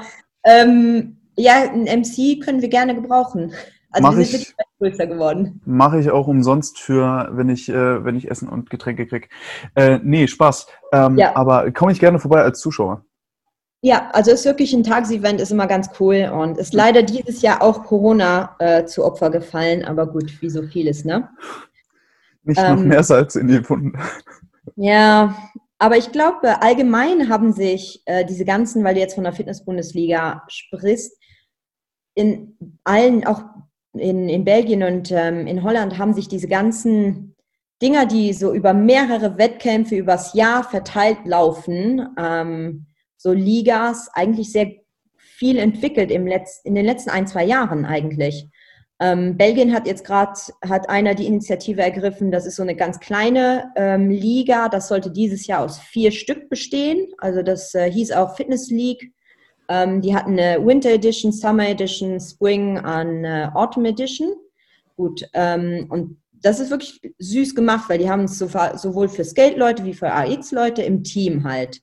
[0.45, 3.53] Ähm, ja, ein MC können wir gerne gebrauchen.
[3.91, 5.61] Also Mach wir sind ich, größer geworden.
[5.65, 9.29] Mache ich auch umsonst für, wenn ich, äh, wenn ich Essen und Getränke kriege.
[9.75, 10.69] Äh, nee, Spaß.
[10.93, 11.35] Ähm, ja.
[11.35, 13.05] Aber komme ich gerne vorbei als Zuschauer.
[13.83, 17.63] Ja, also ist wirklich ein Tagsevent, ist immer ganz cool und ist leider dieses Jahr
[17.63, 21.29] auch Corona äh, zu Opfer gefallen, aber gut, wie so vieles, ne?
[22.43, 23.93] Nicht ähm, noch mehr Salz in die Wunden.
[24.77, 25.37] Ja,
[25.79, 30.43] aber ich glaube, allgemein haben sich äh, diese ganzen, weil du jetzt von der Fitness-Bundesliga
[30.49, 31.19] sprichst,
[32.15, 33.43] in allen, auch
[33.93, 37.37] in, in Belgien und ähm, in Holland haben sich diese ganzen
[37.83, 42.87] Dinger, die so über mehrere Wettkämpfe übers Jahr verteilt laufen, ähm,
[43.19, 44.73] so Ligas, eigentlich sehr
[45.17, 48.49] viel entwickelt im Letz-, in den letzten ein, zwei Jahren eigentlich.
[48.99, 50.33] Ähm, Belgien hat jetzt gerade,
[50.67, 55.11] hat einer die Initiative ergriffen, das ist so eine ganz kleine ähm, Liga, das sollte
[55.11, 57.07] dieses Jahr aus vier Stück bestehen.
[57.19, 59.13] Also das äh, hieß auch Fitness League
[59.69, 64.35] ähm, die hatten eine Winter Edition, Summer Edition, Spring und äh, Autumn Edition.
[64.97, 69.25] Gut, ähm, und das ist wirklich süß gemacht, weil die haben es so, sowohl für
[69.25, 71.81] Skate-Leute wie für AX-Leute im Team halt.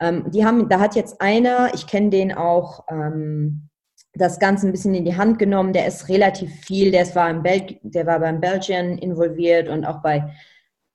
[0.00, 3.68] Ähm, die haben, da hat jetzt einer, ich kenne den auch, ähm,
[4.14, 5.72] das Ganze ein bisschen in die Hand genommen.
[5.72, 10.02] Der ist relativ viel, der war, im Bel der war beim Belgian involviert und auch
[10.02, 10.32] bei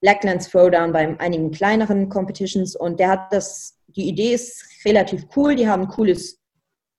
[0.01, 5.55] Blacklands Throwdown, bei einigen kleineren Competitions und der hat das, die Idee ist relativ cool.
[5.55, 6.39] Die haben ein cooles,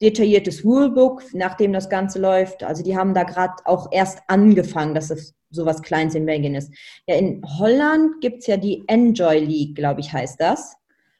[0.02, 2.64] detailliertes Rulebook, nachdem das Ganze läuft.
[2.64, 6.72] Also die haben da gerade auch erst angefangen, dass es sowas Kleines in Belgien ist.
[7.06, 10.76] Ja, in Holland gibt es ja die Enjoy League, glaube ich, heißt das.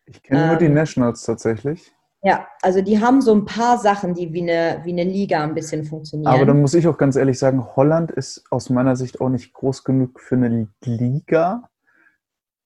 [0.07, 1.93] Ich kenne ähm, nur die ähm, Nationals tatsächlich.
[2.27, 5.55] Ja, also die haben so ein paar Sachen, die wie eine, wie eine Liga ein
[5.55, 6.33] bisschen funktionieren.
[6.33, 9.53] Aber dann muss ich auch ganz ehrlich sagen, Holland ist aus meiner Sicht auch nicht
[9.53, 11.71] groß genug für eine Liga,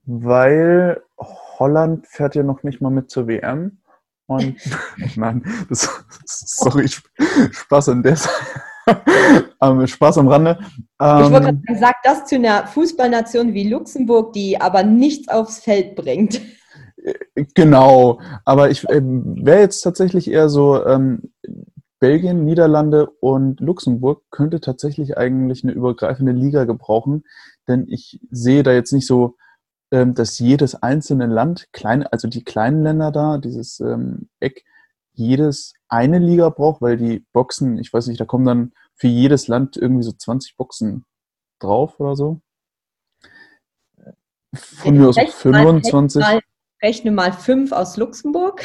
[0.06, 3.82] weil Holland fährt ja noch nicht mal mit zur WM.
[4.24, 4.56] Und
[5.16, 5.90] nein, das,
[6.24, 8.16] sorry, Spaß an der
[9.60, 10.58] ähm, Spaß am Rande.
[10.98, 15.28] Ähm, ich wollte ähm, gerade sagen, das zu einer Fußballnation wie Luxemburg, die aber nichts
[15.28, 16.40] aufs Feld bringt.
[17.02, 21.32] Äh, genau, aber ich äh, wäre jetzt tatsächlich eher so, ähm,
[21.98, 27.24] Belgien, Niederlande und Luxemburg könnte tatsächlich eigentlich eine übergreifende Liga gebrauchen,
[27.68, 29.36] denn ich sehe da jetzt nicht so
[29.92, 34.64] ähm, dass jedes einzelne Land, kleine, also die kleinen Länder da, dieses ähm, Eck,
[35.14, 39.48] jedes eine Liga braucht, weil die Boxen, ich weiß nicht, da kommen dann für jedes
[39.48, 41.04] Land irgendwie so 20 Boxen
[41.58, 42.40] drauf oder so.
[44.54, 46.24] Von mir aus 25.
[46.82, 48.62] Rechne mal fünf aus Luxemburg.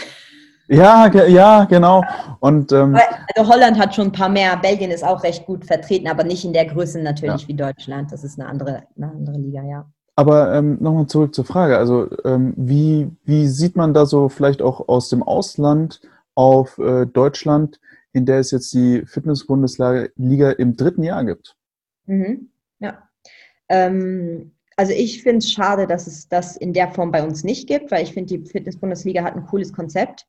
[0.67, 2.03] Ja, ge ja, genau.
[2.39, 2.97] Und, ähm,
[3.35, 4.57] also Holland hat schon ein paar mehr.
[4.57, 7.47] Belgien ist auch recht gut vertreten, aber nicht in der Größe natürlich ja.
[7.47, 8.11] wie Deutschland.
[8.11, 9.85] Das ist eine andere, eine andere Liga, ja.
[10.15, 11.77] Aber ähm, nochmal zurück zur Frage.
[11.77, 16.01] Also ähm, wie, wie sieht man da so vielleicht auch aus dem Ausland
[16.35, 17.79] auf äh, Deutschland,
[18.13, 21.55] in der es jetzt die Fitness-Bundesliga im dritten Jahr gibt?
[22.05, 22.49] Mhm.
[22.79, 23.03] Ja.
[23.67, 27.67] Ähm, also ich finde es schade, dass es das in der Form bei uns nicht
[27.67, 30.25] gibt, weil ich finde, die Fitness-Bundesliga hat ein cooles Konzept.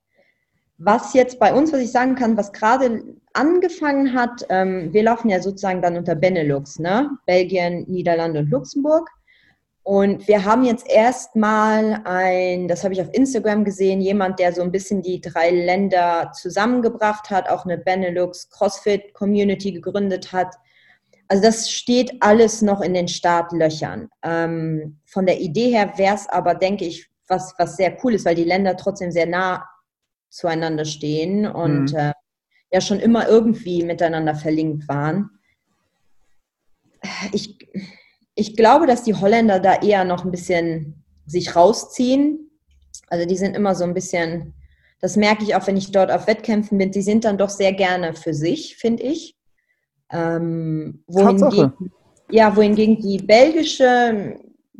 [0.77, 5.29] Was jetzt bei uns, was ich sagen kann, was gerade angefangen hat, ähm, wir laufen
[5.29, 7.09] ja sozusagen dann unter Benelux, ne?
[7.25, 9.09] Belgien, Niederlande und Luxemburg.
[9.83, 14.61] Und wir haben jetzt erstmal ein, das habe ich auf Instagram gesehen, jemand, der so
[14.61, 20.55] ein bisschen die drei Länder zusammengebracht hat, auch eine Benelux CrossFit Community gegründet hat.
[21.27, 24.09] Also das steht alles noch in den Startlöchern.
[24.23, 28.25] Ähm, von der Idee her wäre es aber, denke ich, was, was sehr cool ist,
[28.25, 29.67] weil die Länder trotzdem sehr nah
[30.29, 31.97] zueinander stehen und mhm.
[31.97, 32.13] äh,
[32.71, 35.29] ja schon immer irgendwie miteinander verlinkt waren.
[37.31, 37.57] Ich,
[38.35, 42.51] ich glaube, dass die Holländer da eher noch ein bisschen sich rausziehen.
[43.07, 44.53] Also die sind immer so ein bisschen,
[44.99, 47.73] das merke ich auch, wenn ich dort auf Wettkämpfen bin, die sind dann doch sehr
[47.73, 49.36] gerne für sich, finde ich.
[50.11, 51.91] Ähm, wohingegen,
[52.29, 54.39] ja, wohingegen die belgische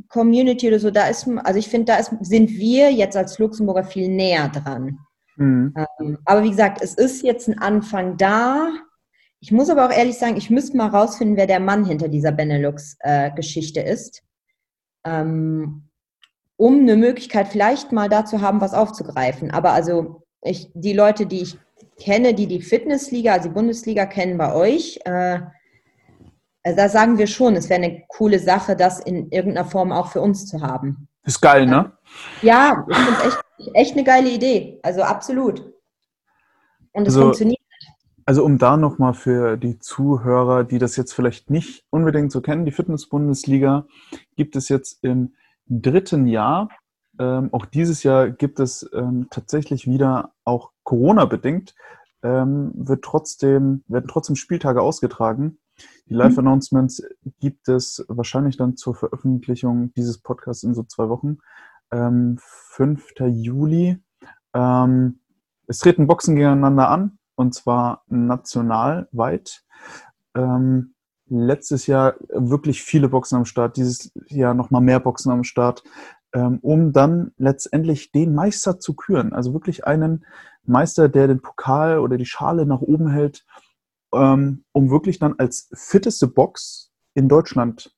[0.09, 3.83] Community oder so, da ist, also ich finde, da ist, sind wir jetzt als Luxemburger
[3.83, 4.99] viel näher dran.
[5.35, 5.73] Mhm.
[5.99, 8.69] Ähm, aber wie gesagt, es ist jetzt ein Anfang da.
[9.39, 12.31] Ich muss aber auch ehrlich sagen, ich müsste mal rausfinden, wer der Mann hinter dieser
[12.31, 14.23] Benelux-Geschichte äh, ist,
[15.05, 15.89] ähm,
[16.55, 19.51] um eine Möglichkeit vielleicht mal dazu haben, was aufzugreifen.
[19.51, 21.57] Aber also ich, die Leute, die ich
[21.99, 25.39] kenne, die die Fitnessliga, also die Bundesliga kennen bei euch, äh,
[26.67, 30.11] also da sagen wir schon, es wäre eine coole Sache, das in irgendeiner Form auch
[30.11, 31.07] für uns zu haben.
[31.23, 31.93] Ist geil, ne?
[32.41, 34.79] Ja, ich finde es echt, echt eine geile Idee.
[34.83, 35.59] Also absolut.
[36.91, 37.61] Und es also, funktioniert.
[38.25, 42.65] Also um da nochmal für die Zuhörer, die das jetzt vielleicht nicht unbedingt so kennen,
[42.65, 43.85] die Fitness-Bundesliga
[44.35, 45.35] gibt es jetzt im
[45.67, 46.67] dritten Jahr.
[47.19, 51.75] Ähm, auch dieses Jahr gibt es ähm, tatsächlich wieder, auch Corona-bedingt,
[52.23, 55.59] ähm, wird trotzdem, werden trotzdem Spieltage ausgetragen.
[56.07, 56.19] Die mhm.
[56.19, 57.03] Live-Announcements
[57.39, 61.37] gibt es wahrscheinlich dann zur Veröffentlichung dieses Podcasts in so zwei Wochen.
[61.91, 63.13] Ähm, 5.
[63.27, 63.97] Juli.
[64.53, 65.19] Ähm,
[65.67, 69.63] es treten Boxen gegeneinander an und zwar nationalweit.
[70.35, 70.93] Ähm,
[71.29, 75.83] letztes Jahr wirklich viele Boxen am Start, dieses Jahr nochmal mehr Boxen am Start,
[76.33, 79.33] um dann letztendlich den Meister zu küren.
[79.33, 80.25] Also wirklich einen
[80.63, 83.45] Meister, der den Pokal oder die Schale nach oben hält,
[84.13, 87.95] ähm, um wirklich dann als fitteste Box in Deutschland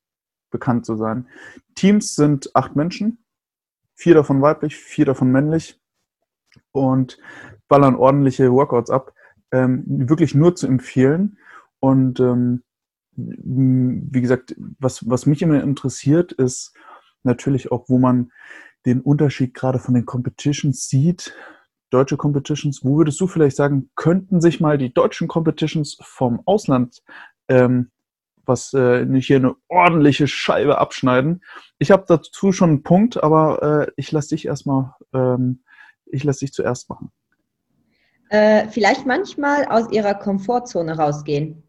[0.51, 1.27] bekannt zu sein.
[1.75, 3.23] Teams sind acht Menschen,
[3.95, 5.81] vier davon weiblich, vier davon männlich
[6.71, 7.19] und
[7.67, 9.13] ballern ordentliche Workouts ab
[9.51, 11.37] ähm, wirklich nur zu empfehlen.
[11.79, 12.63] Und ähm,
[13.15, 16.73] wie gesagt, was, was mich immer interessiert, ist
[17.23, 18.31] natürlich auch, wo man
[18.85, 21.33] den Unterschied gerade von den Competitions sieht.
[21.89, 27.01] Deutsche Competitions, wo würdest du vielleicht sagen, könnten sich mal die deutschen Competitions vom Ausland
[27.47, 27.91] ähm,
[28.45, 31.43] was äh, nicht hier eine ordentliche Scheibe abschneiden.
[31.77, 35.61] Ich habe dazu schon einen Punkt, aber äh, ich lasse dich erstmal, ähm,
[36.07, 37.11] ich lasse dich zuerst machen
[38.29, 41.63] äh, vielleicht manchmal aus ihrer Komfortzone rausgehen,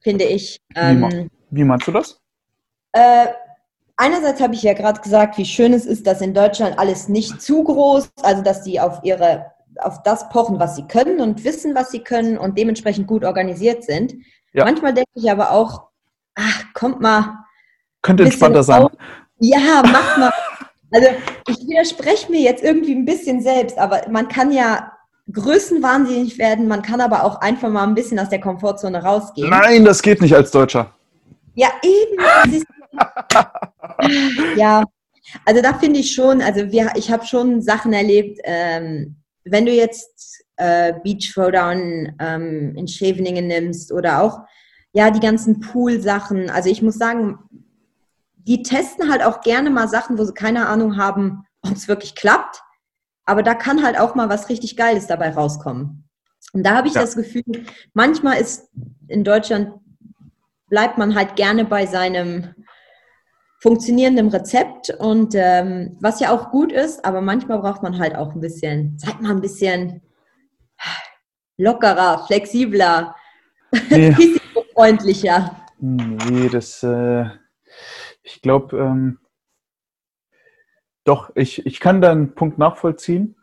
[0.00, 0.60] finde ich.
[0.74, 2.20] Ähm, wie, wie, meinst du das?
[2.92, 3.28] Äh,
[4.00, 7.40] einerseits habe ich ja gerade gesagt, wie schön es ist, dass in Deutschland alles nicht
[7.40, 11.74] zu groß, also dass sie auf ihre auf das pochen, was sie können und wissen,
[11.74, 14.14] was sie können und dementsprechend gut organisiert sind.
[14.52, 14.64] Ja.
[14.64, 15.84] Manchmal denke ich aber auch,
[16.34, 17.44] ach, kommt mal.
[18.02, 18.88] Könnte entspannter sein.
[19.38, 20.32] Ja, mach mal.
[20.92, 21.08] Also
[21.48, 24.92] ich widerspreche mir jetzt irgendwie ein bisschen selbst, aber man kann ja
[25.32, 29.48] größenwahnsinnig werden, man kann aber auch einfach mal ein bisschen aus der Komfortzone rausgehen.
[29.48, 30.92] Nein, das geht nicht als Deutscher.
[31.54, 32.62] Ja, eben.
[34.56, 34.84] Ja,
[35.46, 39.72] also da finde ich schon, also wir, ich habe schon Sachen erlebt, ähm, wenn du
[39.72, 44.40] jetzt äh, Beach Throwdown ähm, in Scheveningen nimmst oder auch
[44.92, 46.50] ja die ganzen Pool-Sachen.
[46.50, 47.38] Also ich muss sagen,
[48.36, 52.14] die testen halt auch gerne mal Sachen, wo sie keine Ahnung haben, ob es wirklich
[52.14, 52.60] klappt.
[53.24, 56.04] Aber da kann halt auch mal was richtig Geiles dabei rauskommen.
[56.52, 57.02] Und da habe ich ja.
[57.02, 57.44] das Gefühl,
[57.94, 58.70] manchmal ist
[59.08, 59.72] in Deutschland,
[60.68, 62.54] bleibt man halt gerne bei seinem
[63.60, 68.34] funktionierenden Rezept und ähm, was ja auch gut ist, aber manchmal braucht man halt auch
[68.34, 70.00] ein bisschen, seid mal ein bisschen
[71.58, 73.14] lockerer, flexibler,
[73.90, 74.08] nee.
[74.18, 75.56] risikofreundlicher.
[75.78, 77.26] Nee, das, äh,
[78.22, 79.18] ich glaube, ähm,
[81.04, 83.36] doch, ich, ich kann deinen Punkt nachvollziehen.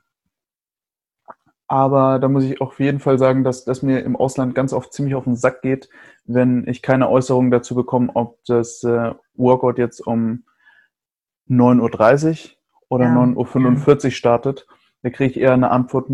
[1.70, 4.94] Aber da muss ich auf jeden Fall sagen, dass das mir im Ausland ganz oft
[4.94, 5.89] ziemlich auf den Sack geht,
[6.24, 10.44] wenn ich keine Äußerung dazu bekomme, ob das äh, Workout jetzt um
[11.50, 12.58] 9.30 Uhr
[12.90, 13.14] oder ja.
[13.14, 14.68] 9.45 Uhr startet.
[15.04, 16.10] Da kriege ich eher eine Antwort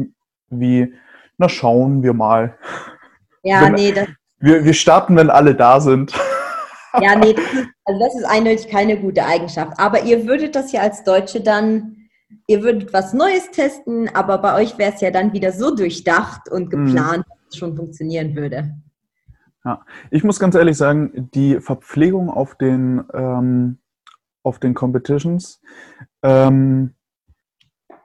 [0.49, 0.93] wie,
[1.37, 2.57] na schauen wir mal.
[3.43, 4.07] Ja, wenn, nee, das.
[4.39, 6.13] Wir, wir starten, wenn alle da sind.
[7.01, 9.79] Ja, nee, das ist, also das ist eindeutig keine gute Eigenschaft.
[9.79, 11.97] Aber ihr würdet das ja als Deutsche dann,
[12.47, 16.49] ihr würdet was Neues testen, aber bei euch wäre es ja dann wieder so durchdacht
[16.49, 16.85] und mhm.
[16.85, 17.31] geplant, mhm.
[17.31, 18.75] dass es schon funktionieren würde.
[19.65, 23.79] Ja, ich muss ganz ehrlich sagen, die Verpflegung auf den, ähm,
[24.43, 25.61] auf den Competitions,
[26.21, 26.95] ähm,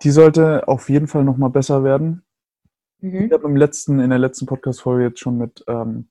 [0.03, 2.25] die sollte auf jeden Fall nochmal besser werden.
[3.01, 3.27] Mhm.
[3.27, 6.09] Ich habe im letzten, in der letzten Podcast-Folge jetzt schon mit, ähm,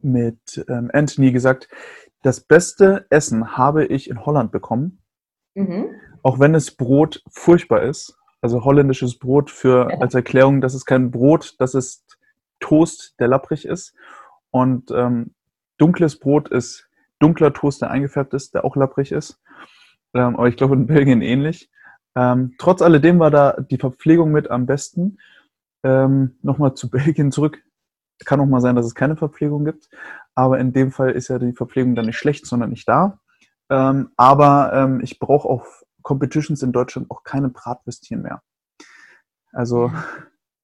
[0.00, 1.68] mit ähm, Anthony gesagt,
[2.22, 5.02] das beste Essen habe ich in Holland bekommen.
[5.54, 5.94] Mhm.
[6.22, 8.16] Auch wenn es Brot furchtbar ist.
[8.40, 12.11] Also holländisches Brot für als Erklärung, das ist kein Brot, das ist
[12.62, 13.94] Toast, der lapprig ist.
[14.50, 15.34] Und ähm,
[15.76, 16.88] dunkles Brot ist
[17.18, 19.40] dunkler Toast, der eingefärbt ist, der auch lapprig ist.
[20.14, 21.70] Ähm, aber ich glaube in Belgien ähnlich.
[22.14, 25.18] Ähm, trotz alledem war da die Verpflegung mit am besten.
[25.82, 27.62] Ähm, Nochmal zu Belgien zurück.
[28.24, 29.88] Kann auch mal sein, dass es keine Verpflegung gibt.
[30.34, 33.20] Aber in dem Fall ist ja die Verpflegung dann nicht schlecht, sondern nicht da.
[33.70, 38.42] Ähm, aber ähm, ich brauche auf Competitions in Deutschland auch keine Bratwürstchen mehr.
[39.52, 39.92] Also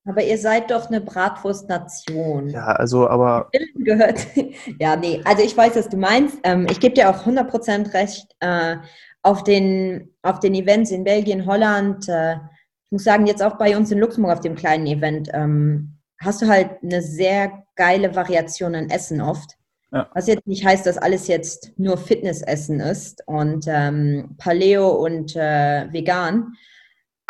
[0.09, 2.49] aber ihr seid doch eine Bratwurstnation.
[2.49, 3.51] Ja, also aber.
[3.75, 4.27] Gehört.
[4.81, 6.39] Ja, nee, also ich weiß, was du meinst.
[6.45, 8.27] Ähm, ich gebe dir auch 100% recht.
[8.41, 8.77] Äh,
[9.23, 13.77] auf, den, auf den Events in Belgien, Holland, äh, ich muss sagen, jetzt auch bei
[13.77, 18.75] uns in Luxemburg auf dem kleinen Event, ähm, hast du halt eine sehr geile Variation
[18.75, 19.57] an Essen oft.
[19.93, 20.09] Ja.
[20.15, 25.93] Was jetzt nicht heißt, dass alles jetzt nur Fitnessessen ist und ähm, Paleo und äh,
[25.93, 26.55] vegan.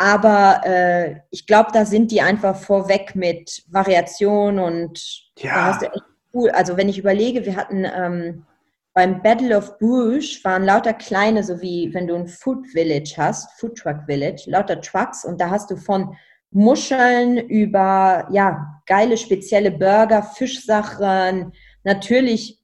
[0.01, 4.97] Aber äh, ich glaube, da sind die einfach vorweg mit Variation und
[5.37, 5.53] ja.
[5.53, 6.49] da hast du echt cool.
[6.51, 8.45] Also wenn ich überlege, wir hatten ähm,
[8.93, 13.59] beim Battle of Bruges waren lauter kleine, so wie wenn du ein Food Village hast,
[13.59, 16.15] Food Truck Village, lauter Trucks und da hast du von
[16.51, 21.51] Muscheln über ja geile spezielle Burger, Fischsachen,
[21.83, 22.57] natürlich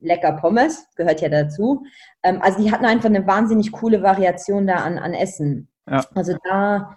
[0.00, 1.82] lecker Pommes gehört ja dazu.
[2.22, 5.68] Ähm, also die hatten einfach eine wahnsinnig coole Variation da an, an Essen.
[5.90, 6.04] Ja.
[6.14, 6.96] Also da,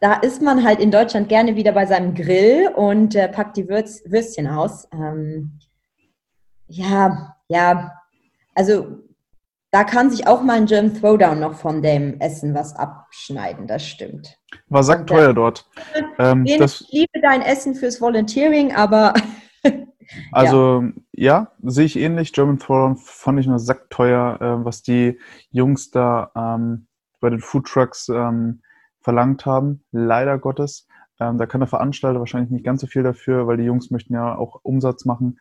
[0.00, 3.68] da ist man halt in Deutschland gerne wieder bei seinem Grill und äh, packt die
[3.68, 4.88] Würz, Würstchen aus.
[4.92, 5.58] Ähm,
[6.66, 7.92] ja, ja,
[8.54, 9.02] also
[9.72, 13.86] da kann sich auch mal ein German Throwdown noch von dem Essen was abschneiden, das
[13.86, 14.38] stimmt.
[14.68, 15.66] War sackteuer äh, dort.
[16.18, 19.14] Ähm, ich liebe dein Essen fürs Volunteering, aber.
[20.32, 21.52] also, ja.
[21.62, 21.70] ja.
[21.70, 22.34] sehe ich ähnlich.
[22.34, 25.18] German Throwdown fand ich nur sackteuer, äh, was die
[25.50, 26.86] Jungs da ähm,
[27.22, 28.60] bei den Food Trucks ähm,
[29.00, 30.86] verlangt haben, leider Gottes.
[31.18, 34.12] Ähm, da kann der Veranstalter wahrscheinlich nicht ganz so viel dafür, weil die Jungs möchten
[34.12, 35.38] ja auch Umsatz machen.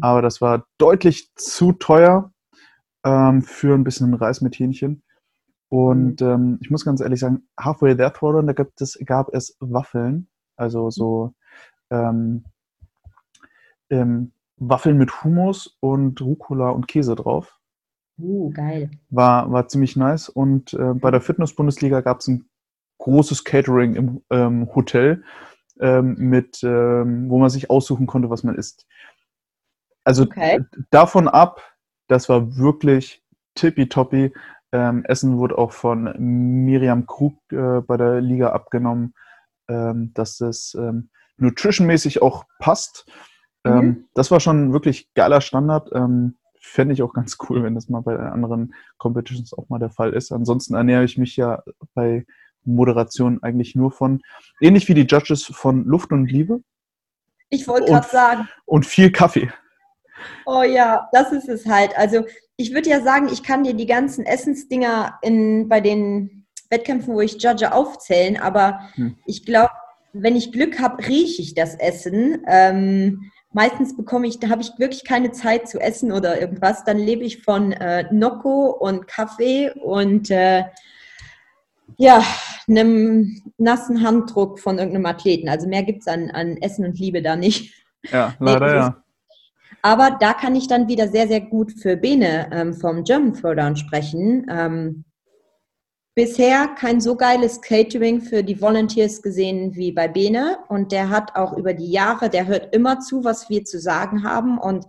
[0.00, 2.32] Aber das war deutlich zu teuer
[3.04, 5.02] ähm, für ein bisschen Reis mit Hähnchen.
[5.68, 9.56] Und ähm, ich muss ganz ehrlich sagen, Halfway There Throwdown, da gab es, gab es
[9.60, 11.34] Waffeln, also so
[11.90, 12.44] ähm,
[13.90, 17.57] ähm, Waffeln mit Hummus und Rucola und Käse drauf.
[18.18, 18.90] Uh, geil.
[19.10, 20.28] War, war ziemlich nice.
[20.28, 22.48] Und äh, bei der Fitness-Bundesliga gab es ein
[22.98, 25.22] großes Catering im ähm, Hotel,
[25.80, 28.86] ähm, mit, ähm, wo man sich aussuchen konnte, was man isst.
[30.04, 30.64] Also okay.
[30.90, 31.62] davon ab,
[32.08, 33.22] das war wirklich
[33.54, 34.32] tippitoppi.
[34.72, 39.14] Ähm, Essen wurde auch von Miriam Krug äh, bei der Liga abgenommen,
[39.68, 43.06] ähm, dass das ähm, nutritionmäßig auch passt.
[43.64, 44.04] Ähm, mhm.
[44.14, 45.90] Das war schon wirklich geiler Standard.
[46.60, 50.12] Fände ich auch ganz cool, wenn das mal bei anderen Competitions auch mal der Fall
[50.12, 50.32] ist.
[50.32, 51.62] Ansonsten ernähre ich mich ja
[51.94, 52.26] bei
[52.64, 54.20] Moderation eigentlich nur von,
[54.60, 56.60] ähnlich wie die Judges von Luft und Liebe.
[57.50, 58.48] Ich wollte gerade sagen.
[58.66, 59.50] Und viel Kaffee.
[60.46, 61.96] Oh ja, das ist es halt.
[61.96, 62.24] Also
[62.56, 67.20] ich würde ja sagen, ich kann dir die ganzen Essensdinger in, bei den Wettkämpfen, wo
[67.20, 69.16] ich judge, aufzählen, aber hm.
[69.26, 69.72] ich glaube,
[70.12, 72.42] wenn ich Glück habe, rieche ich das Essen.
[72.46, 76.84] Ähm, meistens bekomme ich, da habe ich wirklich keine Zeit zu essen oder irgendwas.
[76.84, 80.62] Dann lebe ich von äh, Nocco und Kaffee und äh,
[81.96, 82.22] ja,
[82.68, 85.48] einem nassen Handdruck von irgendeinem Athleten.
[85.48, 87.74] Also mehr gibt es an, an Essen und Liebe da nicht.
[88.12, 89.02] Ja, leider nee, ja.
[89.82, 93.74] Aber da kann ich dann wieder sehr, sehr gut für Bene ähm, vom German Throwdown
[93.74, 94.46] sprechen.
[94.48, 95.04] Ähm,
[96.18, 100.58] bisher kein so geiles Catering für die Volunteers gesehen wie bei Bene.
[100.68, 104.24] Und der hat auch über die Jahre, der hört immer zu, was wir zu sagen
[104.24, 104.84] haben und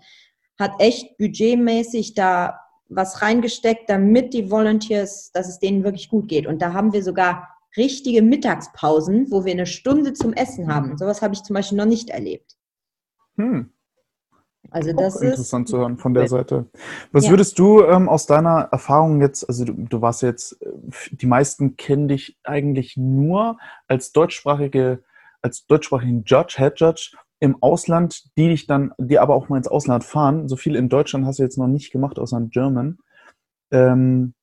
[0.57, 6.47] hat echt budgetmäßig da was reingesteckt, damit die Volunteers, dass es denen wirklich gut geht.
[6.47, 10.97] Und da haben wir sogar richtige Mittagspausen, wo wir eine Stunde zum Essen haben.
[10.97, 12.57] Sowas habe ich zum Beispiel noch nicht erlebt.
[13.37, 13.71] Hm.
[14.71, 16.65] Also das Auch interessant ist, zu hören von der Seite.
[17.11, 17.31] Was ja.
[17.31, 20.69] würdest du ähm, aus deiner Erfahrung jetzt, also du, du, warst jetzt, äh,
[21.11, 23.57] die meisten kennen dich eigentlich nur
[23.87, 25.03] als deutschsprachige,
[25.41, 29.67] als deutschsprachigen Judge, Head Judge im Ausland, die dich dann, die aber auch mal ins
[29.67, 30.47] Ausland fahren.
[30.47, 32.99] So viel in Deutschland hast du jetzt noch nicht gemacht, außer in German.
[33.71, 34.33] Ähm,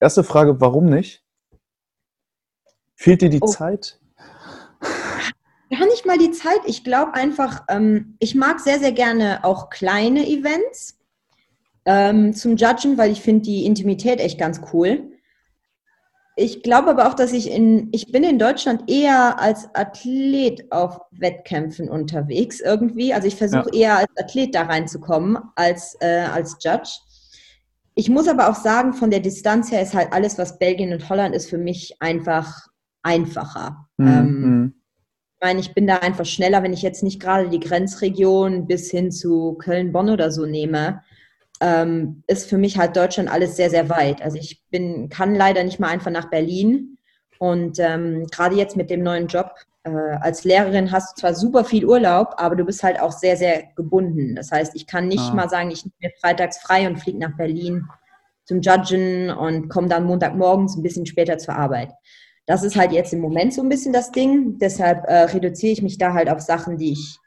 [0.00, 1.24] erste Frage, warum nicht?
[2.94, 3.46] Fehlt dir die oh.
[3.46, 4.00] Zeit?
[5.78, 6.60] Gar nicht mal die Zeit.
[6.66, 10.98] Ich glaube einfach, ähm, ich mag sehr, sehr gerne auch kleine Events
[11.84, 15.10] ähm, zum Judgen, weil ich finde die Intimität echt ganz cool.
[16.36, 21.00] Ich glaube aber auch, dass ich in, ich bin in Deutschland eher als Athlet auf
[21.12, 23.14] Wettkämpfen unterwegs irgendwie.
[23.14, 23.80] Also ich versuche ja.
[23.80, 26.90] eher als Athlet da reinzukommen als, äh, als Judge.
[27.94, 31.08] Ich muss aber auch sagen, von der Distanz her ist halt alles, was Belgien und
[31.08, 32.66] Holland ist, für mich einfach
[33.02, 33.88] einfacher.
[33.96, 34.06] Mhm.
[34.08, 34.74] Ähm, mhm.
[35.44, 39.10] Meine, ich bin da einfach schneller, wenn ich jetzt nicht gerade die Grenzregion bis hin
[39.10, 41.02] zu Köln-Bonn oder so nehme
[41.60, 44.22] ähm, ist für mich halt Deutschland alles sehr, sehr weit.
[44.22, 46.98] Also ich bin, kann leider nicht mal einfach nach Berlin.
[47.38, 49.50] Und ähm, gerade jetzt mit dem neuen Job
[49.84, 53.36] äh, als Lehrerin hast du zwar super viel Urlaub, aber du bist halt auch sehr,
[53.36, 54.34] sehr gebunden.
[54.34, 55.34] Das heißt, ich kann nicht ah.
[55.34, 57.86] mal sagen, ich nehme mir freitags frei und fliege nach Berlin
[58.44, 61.92] zum Judgen und komme dann Montagmorgens ein bisschen später zur Arbeit.
[62.46, 64.58] Das ist halt jetzt im Moment so ein bisschen das Ding.
[64.58, 67.18] Deshalb äh, reduziere ich mich da halt auf Sachen, die ich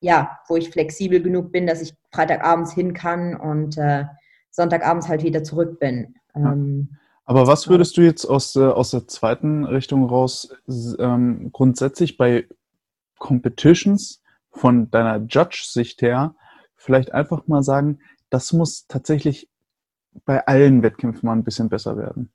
[0.00, 4.04] ja, wo ich flexibel genug bin, dass ich Freitagabends hin kann und äh,
[4.50, 6.14] Sonntagabends halt wieder zurück bin.
[6.34, 10.54] Ähm, Aber was würdest du jetzt aus, äh, aus der zweiten Richtung raus
[10.98, 12.46] ähm, grundsätzlich bei
[13.18, 16.34] Competitions von deiner Judge-Sicht her
[16.76, 18.00] vielleicht einfach mal sagen,
[18.30, 19.48] das muss tatsächlich
[20.24, 22.32] bei allen Wettkämpfen mal ein bisschen besser werden?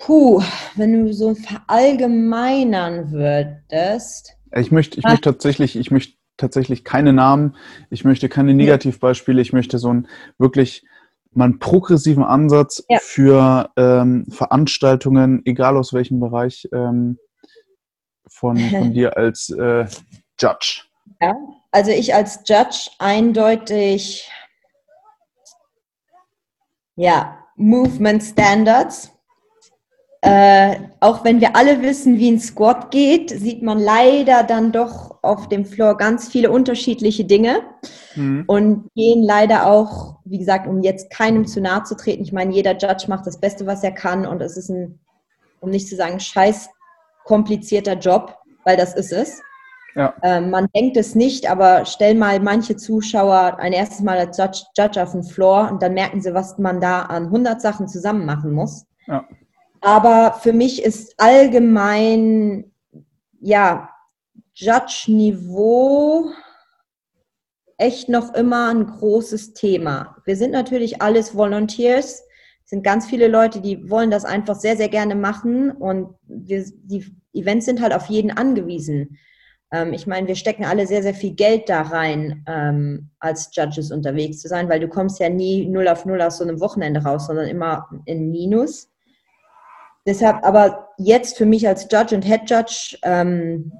[0.00, 0.42] Puh,
[0.76, 4.34] wenn du so verallgemeinern würdest.
[4.56, 7.54] Ich möchte, ich möchte tatsächlich, ich möchte tatsächlich keine Namen,
[7.90, 10.86] ich möchte keine Negativbeispiele, ich möchte so einen wirklich
[11.32, 12.98] mal einen progressiven Ansatz ja.
[13.00, 17.18] für ähm, Veranstaltungen, egal aus welchem Bereich, ähm,
[18.26, 19.86] von, von dir als äh,
[20.40, 20.84] Judge.
[21.20, 21.34] Ja,
[21.72, 24.30] also ich als Judge eindeutig,
[26.96, 29.12] ja, Movement Standards
[30.22, 35.18] äh, auch wenn wir alle wissen, wie ein Squat geht, sieht man leider dann doch
[35.22, 37.62] auf dem Floor ganz viele unterschiedliche Dinge
[38.16, 38.44] mhm.
[38.46, 42.22] und gehen leider auch, wie gesagt, um jetzt keinem zu nahe zu treten.
[42.22, 45.00] Ich meine, jeder Judge macht das Beste, was er kann und es ist ein,
[45.60, 46.68] um nicht zu sagen, scheiß
[47.24, 49.40] komplizierter Job, weil das ist es.
[49.94, 50.14] Ja.
[50.22, 54.64] Ähm, man denkt es nicht, aber stell mal manche Zuschauer ein erstes Mal als Judge,
[54.76, 58.26] Judge auf den Floor und dann merken sie, was man da an 100 Sachen zusammen
[58.26, 58.86] machen muss.
[59.06, 59.24] Ja.
[59.80, 62.72] Aber für mich ist allgemein,
[63.40, 63.90] ja,
[64.54, 66.30] Judge-Niveau
[67.78, 70.16] echt noch immer ein großes Thema.
[70.26, 72.22] Wir sind natürlich alles Volunteers,
[72.70, 76.64] es sind ganz viele Leute, die wollen das einfach sehr, sehr gerne machen und wir,
[76.84, 79.18] die Events sind halt auf jeden angewiesen.
[79.72, 83.90] Ähm, ich meine, wir stecken alle sehr, sehr viel Geld da rein, ähm, als Judges
[83.90, 87.02] unterwegs zu sein, weil du kommst ja nie null auf null aus so einem Wochenende
[87.02, 88.89] raus, sondern immer in Minus.
[90.10, 93.70] Deshalb aber jetzt für mich als Judge und Head Judge, ähm,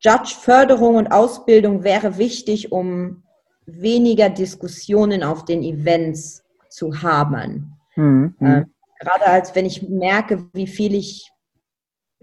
[0.00, 3.24] Judge-Förderung und Ausbildung wäre wichtig, um
[3.66, 7.76] weniger Diskussionen auf den Events zu haben.
[7.94, 8.36] Mhm.
[8.40, 8.64] Äh,
[9.00, 11.30] gerade als wenn ich merke, wie viel ich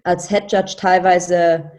[0.04, 1.74] als Head Judge teilweise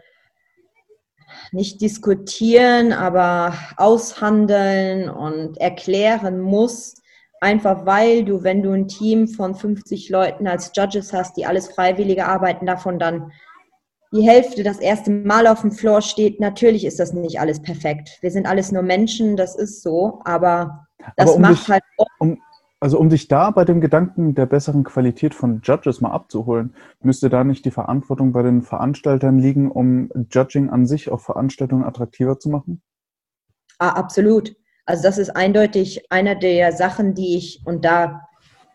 [1.51, 6.96] nicht diskutieren, aber aushandeln und erklären muss,
[7.39, 11.67] Einfach weil du, wenn du ein Team von 50 Leuten als Judges hast, die alles
[11.67, 13.31] Freiwillige arbeiten, davon dann
[14.11, 18.17] die Hälfte das erste Mal auf dem Floor steht, natürlich ist das nicht alles perfekt.
[18.21, 21.83] Wir sind alles nur Menschen, das ist so, aber das aber um macht dich, halt.
[22.19, 22.41] Um,
[22.79, 27.29] also um dich da bei dem Gedanken der besseren Qualität von Judges mal abzuholen, müsste
[27.29, 32.39] da nicht die Verantwortung bei den Veranstaltern liegen, um Judging an sich auf Veranstaltungen attraktiver
[32.39, 32.81] zu machen?
[33.79, 34.55] Ah, absolut.
[34.87, 38.21] Also das ist eindeutig einer der Sachen, die ich, und da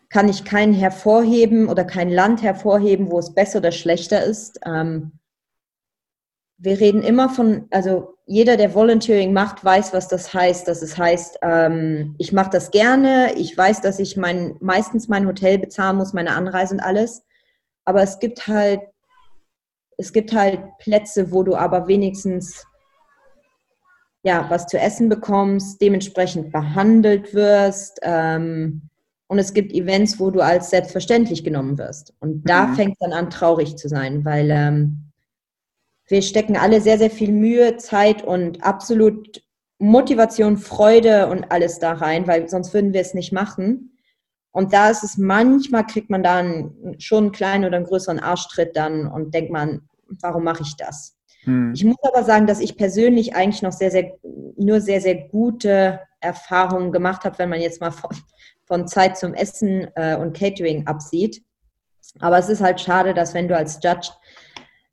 [0.09, 4.59] kann ich keinen hervorheben oder kein Land hervorheben, wo es besser oder schlechter ist.
[4.63, 5.13] Ähm,
[6.59, 10.67] wir reden immer von, also jeder, der Volunteering macht, weiß, was das heißt.
[10.67, 15.25] Dass es heißt, ähm, ich mache das gerne, ich weiß, dass ich mein, meistens mein
[15.25, 17.23] Hotel bezahlen muss, meine Anreise und alles.
[17.85, 18.81] Aber es gibt halt,
[19.97, 22.65] es gibt halt Plätze, wo du aber wenigstens
[24.23, 27.99] ja, was zu essen bekommst, dementsprechend behandelt wirst.
[28.01, 28.89] Ähm,
[29.27, 32.13] und es gibt Events, wo du als selbstverständlich genommen wirst.
[32.19, 32.75] Und da mhm.
[32.75, 35.11] fängt es dann an, traurig zu sein, weil ähm,
[36.07, 39.41] wir stecken alle sehr, sehr viel Mühe, Zeit und absolut
[39.79, 43.97] Motivation, Freude und alles da rein, weil sonst würden wir es nicht machen.
[44.51, 48.75] Und da ist es manchmal, kriegt man dann schon einen kleinen oder einen größeren Arschtritt
[48.75, 49.89] dann und denkt man,
[50.21, 51.17] warum mache ich das?
[51.43, 51.73] Hm.
[51.73, 54.13] Ich muss aber sagen, dass ich persönlich eigentlich noch sehr, sehr,
[54.57, 58.15] nur sehr, sehr gute Erfahrungen gemacht habe, wenn man jetzt mal von,
[58.65, 61.43] von Zeit zum Essen äh, und Catering absieht.
[62.19, 64.09] Aber es ist halt schade, dass wenn du als Judge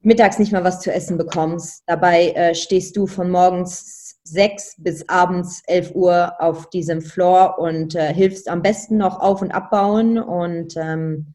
[0.01, 5.09] mittags nicht mal was zu essen bekommst, dabei äh, stehst du von morgens sechs bis
[5.09, 10.19] abends elf Uhr auf diesem Floor und äh, hilfst am besten noch auf und abbauen.
[10.19, 11.35] Und ähm,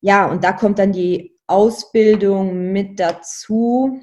[0.00, 4.00] ja, und da kommt dann die Ausbildung mit dazu,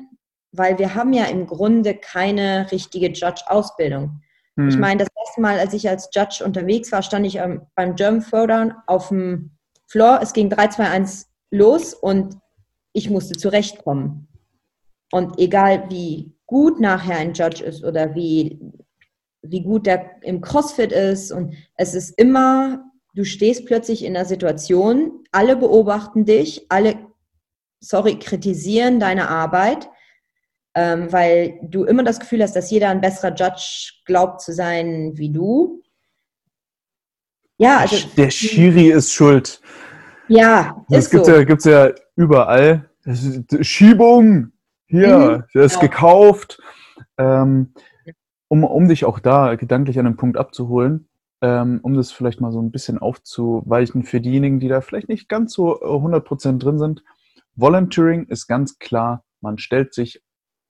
[0.52, 4.22] weil wir haben ja im Grunde keine richtige Judge-Ausbildung.
[4.58, 4.70] Hm.
[4.70, 7.96] Ich meine, das erste Mal, als ich als Judge unterwegs war, stand ich ähm, beim
[7.96, 9.52] German Throwdown auf dem
[9.88, 10.20] Floor.
[10.22, 12.38] Es ging 3, 2, 1 los und
[12.94, 14.28] ich musste zurechtkommen.
[15.12, 18.60] Und egal wie gut nachher ein Judge ist oder wie,
[19.42, 22.84] wie gut der im CrossFit ist, und es ist immer,
[23.16, 26.96] du stehst plötzlich in einer Situation, alle beobachten dich, alle,
[27.80, 29.90] sorry, kritisieren deine Arbeit
[30.76, 35.12] ähm, weil du immer das Gefühl hast, dass jeder ein besserer Judge glaubt zu sein
[35.16, 35.82] wie du.
[37.58, 37.96] Ja, also.
[38.18, 39.62] Der Schiri ist schuld.
[40.28, 41.34] Ja, das gibt so.
[41.34, 42.90] ja, gibt's ja überall.
[43.62, 44.52] Schiebung!
[44.88, 45.82] Hier, mhm, der ist ja.
[45.82, 46.62] gekauft.
[47.18, 47.74] Ähm,
[48.48, 51.08] um, um dich auch da gedanklich an den Punkt abzuholen,
[51.42, 55.30] ähm, um das vielleicht mal so ein bisschen aufzuweichen für diejenigen, die da vielleicht nicht
[55.30, 57.04] ganz so 100% drin sind.
[57.56, 60.22] Volunteering ist ganz klar, man stellt sich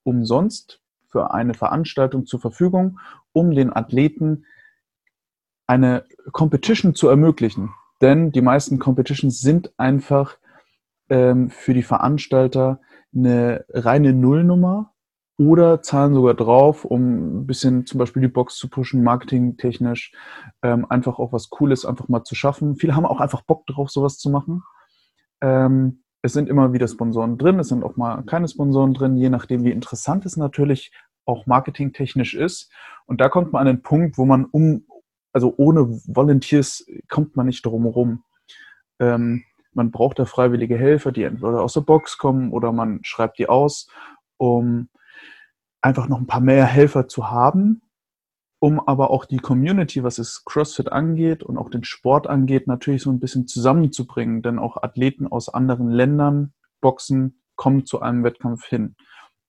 [0.03, 2.99] umsonst für eine Veranstaltung zur Verfügung,
[3.33, 4.45] um den Athleten
[5.67, 7.73] eine Competition zu ermöglichen.
[8.01, 10.37] Denn die meisten Competitions sind einfach
[11.09, 12.79] ähm, für die Veranstalter
[13.13, 14.93] eine reine Nullnummer
[15.37, 20.13] oder zahlen sogar drauf, um ein bisschen zum Beispiel die Box zu pushen, marketingtechnisch,
[20.61, 22.75] ähm, einfach auch was Cooles einfach mal zu schaffen.
[22.75, 24.63] Viele haben auch einfach Bock drauf, sowas zu machen.
[25.41, 29.29] Ähm, es sind immer wieder Sponsoren drin, es sind auch mal keine Sponsoren drin, je
[29.29, 30.91] nachdem, wie interessant es natürlich
[31.25, 32.71] auch marketingtechnisch ist.
[33.05, 34.85] Und da kommt man an den Punkt, wo man um,
[35.33, 38.23] also ohne Volunteers kommt man nicht drum herum.
[38.99, 39.43] Ähm,
[39.73, 43.49] man braucht da freiwillige Helfer, die entweder aus der Box kommen oder man schreibt die
[43.49, 43.87] aus,
[44.37, 44.89] um
[45.81, 47.81] einfach noch ein paar mehr Helfer zu haben,
[48.63, 53.01] um aber auch die Community, was es CrossFit angeht und auch den Sport angeht, natürlich
[53.01, 54.43] so ein bisschen zusammenzubringen.
[54.43, 58.95] Denn auch Athleten aus anderen Ländern, Boxen, kommen zu einem Wettkampf hin.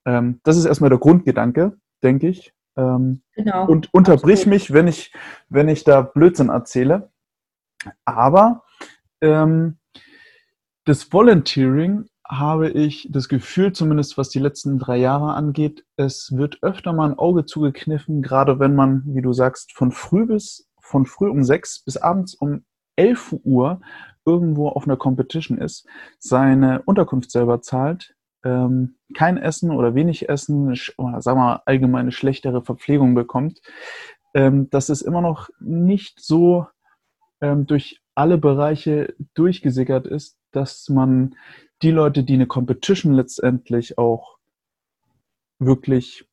[0.05, 2.55] Ähm, das ist erstmal der Grundgedanke, denke ich.
[2.75, 3.67] Ähm, genau.
[3.67, 4.53] Und unterbrich absolut.
[4.55, 5.13] mich, wenn ich,
[5.47, 7.11] wenn ich da Blödsinn erzähle.
[8.05, 8.63] Aber
[9.21, 9.77] ähm,
[10.85, 16.61] das Volunteering habe ich das Gefühl, zumindest was die letzten drei Jahre angeht, es wird
[16.61, 21.05] öfter mal ein Auge zugekniffen, gerade wenn man, wie du sagst, von früh bis von
[21.05, 22.65] früh um sechs bis abends um
[22.95, 23.81] elf Uhr
[24.25, 25.87] irgendwo auf einer Competition ist,
[26.19, 32.61] seine Unterkunft selber zahlt, ähm, kein Essen oder wenig Essen, oder sagen wir allgemeine schlechtere
[32.61, 33.61] Verpflegung bekommt,
[34.33, 36.67] ähm, dass es immer noch nicht so
[37.41, 41.35] ähm, durch alle Bereiche durchgesickert ist, dass man
[41.83, 44.37] die Leute, die eine Competition letztendlich auch
[45.59, 46.25] wirklich,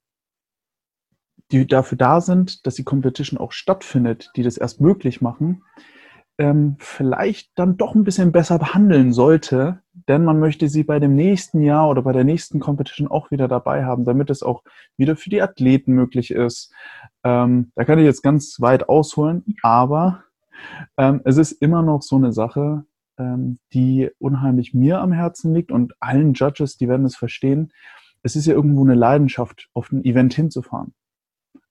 [1.51, 5.65] die dafür da sind, dass die Competition auch stattfindet, die das erst möglich machen,
[6.39, 11.15] ähm, vielleicht dann doch ein bisschen besser behandeln sollte, denn man möchte sie bei dem
[11.15, 14.63] nächsten Jahr oder bei der nächsten Competition auch wieder dabei haben, damit es auch
[14.97, 16.73] wieder für die Athleten möglich ist.
[17.25, 20.23] Ähm, da kann ich jetzt ganz weit ausholen, aber
[20.97, 22.85] ähm, es ist immer noch so eine Sache,
[23.73, 27.73] die unheimlich mir am Herzen liegt und allen Judges, die werden es verstehen.
[28.23, 30.95] Es ist ja irgendwo eine Leidenschaft, auf ein Event hinzufahren.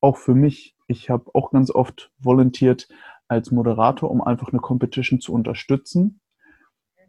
[0.01, 0.75] Auch für mich.
[0.87, 2.87] Ich habe auch ganz oft volontiert
[3.27, 6.19] als Moderator, um einfach eine Competition zu unterstützen.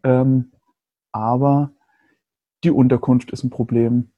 [0.03, 0.51] Ähm,
[1.11, 1.71] aber
[2.63, 4.11] die Unterkunft ist ein Problem.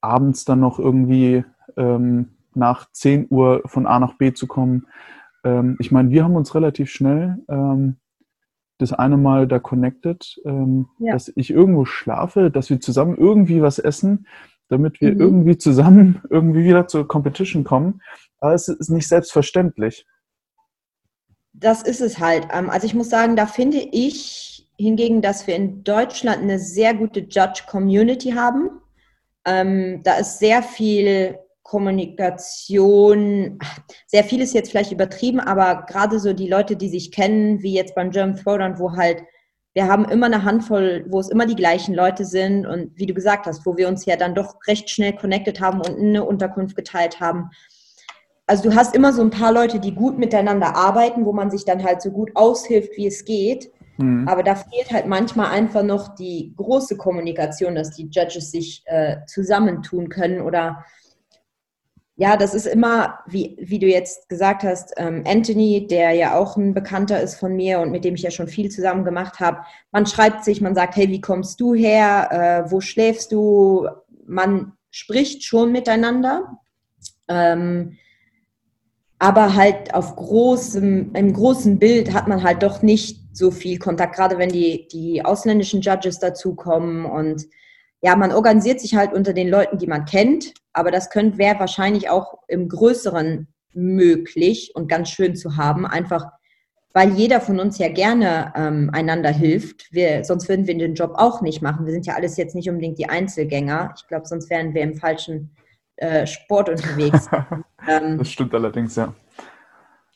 [0.00, 1.44] Abends dann noch irgendwie
[1.76, 4.86] ähm, nach 10 Uhr von A nach B zu kommen.
[5.44, 7.98] Ähm, ich meine, wir haben uns relativ schnell ähm,
[8.82, 11.12] das eine Mal da connected, ähm, ja.
[11.12, 14.26] dass ich irgendwo schlafe, dass wir zusammen irgendwie was essen,
[14.68, 15.20] damit wir mhm.
[15.20, 18.02] irgendwie zusammen irgendwie wieder zur Competition kommen.
[18.40, 20.06] Aber es ist nicht selbstverständlich.
[21.52, 22.48] Das ist es halt.
[22.52, 26.94] Ähm, also ich muss sagen, da finde ich hingegen, dass wir in Deutschland eine sehr
[26.94, 28.70] gute Judge-Community haben.
[29.44, 33.58] Ähm, da ist sehr viel Kommunikation,
[34.06, 37.74] sehr viel ist jetzt vielleicht übertrieben, aber gerade so die Leute, die sich kennen, wie
[37.74, 39.22] jetzt beim German Throwdown, wo halt,
[39.74, 43.14] wir haben immer eine Handvoll, wo es immer die gleichen Leute sind und wie du
[43.14, 46.76] gesagt hast, wo wir uns ja dann doch recht schnell connected haben und eine Unterkunft
[46.76, 47.50] geteilt haben.
[48.46, 51.64] Also du hast immer so ein paar Leute, die gut miteinander arbeiten, wo man sich
[51.64, 53.70] dann halt so gut aushilft, wie es geht.
[53.98, 54.26] Mhm.
[54.28, 59.18] Aber da fehlt halt manchmal einfach noch die große Kommunikation, dass die Judges sich äh,
[59.26, 60.84] zusammentun können oder
[62.22, 66.56] ja, das ist immer, wie, wie du jetzt gesagt hast, ähm, Anthony, der ja auch
[66.56, 69.62] ein Bekannter ist von mir und mit dem ich ja schon viel zusammen gemacht habe.
[69.90, 72.28] Man schreibt sich, man sagt, hey, wie kommst du her?
[72.30, 73.88] Äh, wo schläfst du?
[74.24, 76.58] Man spricht schon miteinander.
[77.26, 77.98] Ähm,
[79.18, 84.14] aber halt auf großem, im großen Bild hat man halt doch nicht so viel Kontakt,
[84.14, 87.46] gerade wenn die, die ausländischen Judges dazukommen und
[88.02, 91.60] ja, man organisiert sich halt unter den Leuten, die man kennt, aber das könnte wäre
[91.60, 96.26] wahrscheinlich auch im Größeren möglich und ganz schön zu haben, einfach
[96.94, 99.92] weil jeder von uns ja gerne ähm, einander hilft.
[99.92, 101.86] Wir, sonst würden wir den Job auch nicht machen.
[101.86, 103.94] Wir sind ja alles jetzt nicht unbedingt die Einzelgänger.
[103.96, 105.56] Ich glaube, sonst wären wir im falschen
[105.96, 107.30] äh, Sport unterwegs.
[107.88, 109.14] ähm, das stimmt allerdings, ja.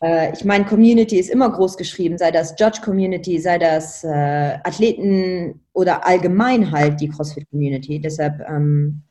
[0.03, 5.61] Äh, ich meine, Community ist immer groß geschrieben, sei das Judge-Community, sei das äh, Athleten
[5.73, 8.01] oder allgemein halt die CrossFit-Community.
[8.01, 9.03] Deshalb, ähm,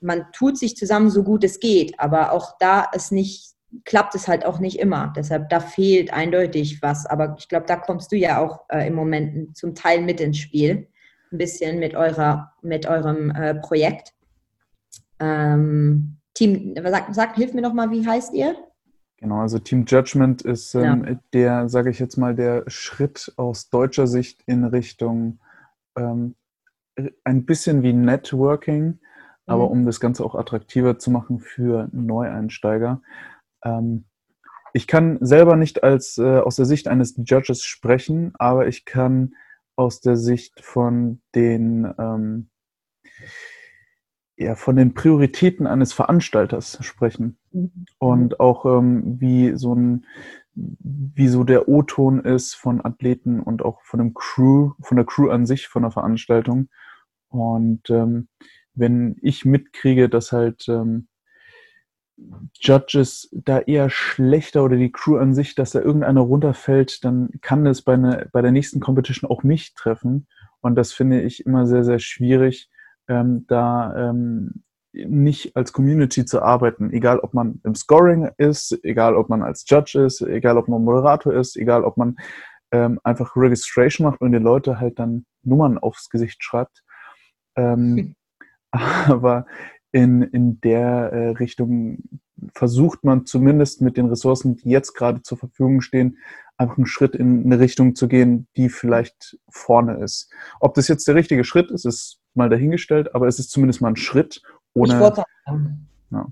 [0.00, 3.52] man tut sich zusammen so gut es geht, aber auch da es nicht,
[3.84, 5.12] klappt es halt auch nicht immer.
[5.16, 7.06] Deshalb, da fehlt eindeutig was.
[7.06, 10.38] Aber ich glaube, da kommst du ja auch äh, im Moment zum Teil mit ins
[10.38, 10.88] Spiel.
[11.30, 14.12] Ein bisschen mit eurer, mit eurem äh, Projekt.
[15.20, 18.54] Ähm, Team, sag, sag, hilf mir noch mal, wie heißt ihr?
[19.22, 21.16] Genau, also Team Judgment ist ähm, ja.
[21.32, 25.38] der, sage ich jetzt mal, der Schritt aus deutscher Sicht in Richtung
[25.96, 26.34] ähm,
[27.22, 28.98] ein bisschen wie Networking, mhm.
[29.46, 33.00] aber um das Ganze auch attraktiver zu machen für Neueinsteiger.
[33.64, 34.06] Ähm,
[34.72, 39.36] ich kann selber nicht als äh, aus der Sicht eines Judges sprechen, aber ich kann
[39.76, 42.50] aus der Sicht von den ähm,
[44.36, 47.38] ja, von den Prioritäten eines Veranstalters sprechen.
[47.52, 47.86] Mhm.
[47.98, 50.06] Und auch ähm, wie so ein,
[50.54, 55.30] wie so der O-Ton ist von Athleten und auch von dem Crew, von der Crew
[55.30, 56.68] an sich, von der Veranstaltung.
[57.28, 58.28] Und ähm,
[58.74, 61.08] wenn ich mitkriege, dass halt ähm,
[62.60, 67.64] Judges da eher schlechter oder die Crew an sich, dass da irgendeiner runterfällt, dann kann
[67.64, 70.26] das bei, ne, bei der nächsten Competition auch mich treffen.
[70.60, 72.70] Und das finde ich immer sehr, sehr schwierig,
[73.12, 79.16] ähm, da ähm, nicht als Community zu arbeiten, egal ob man im Scoring ist, egal
[79.16, 82.16] ob man als Judge ist, egal ob man Moderator ist, egal ob man
[82.72, 86.82] ähm, einfach Registration macht und die Leute halt dann Nummern aufs Gesicht schreibt.
[87.56, 88.14] Ähm,
[88.70, 89.46] aber
[89.92, 91.98] in, in der äh, Richtung
[92.54, 96.18] versucht man zumindest mit den Ressourcen, die jetzt gerade zur Verfügung stehen,
[96.56, 100.32] einfach einen Schritt in eine Richtung zu gehen, die vielleicht vorne ist.
[100.60, 103.90] Ob das jetzt der richtige Schritt ist, ist mal dahingestellt, aber es ist zumindest mal
[103.90, 104.42] ein Schritt
[104.74, 105.12] ohne.
[106.10, 106.26] Ja.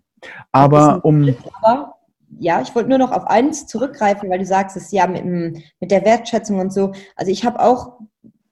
[0.53, 1.25] Aber um.
[1.25, 1.95] Schritt, aber,
[2.39, 5.91] ja, ich wollte nur noch auf eins zurückgreifen, weil du sagst, es ja mit, mit
[5.91, 6.93] der Wertschätzung und so.
[7.17, 7.99] Also ich habe auch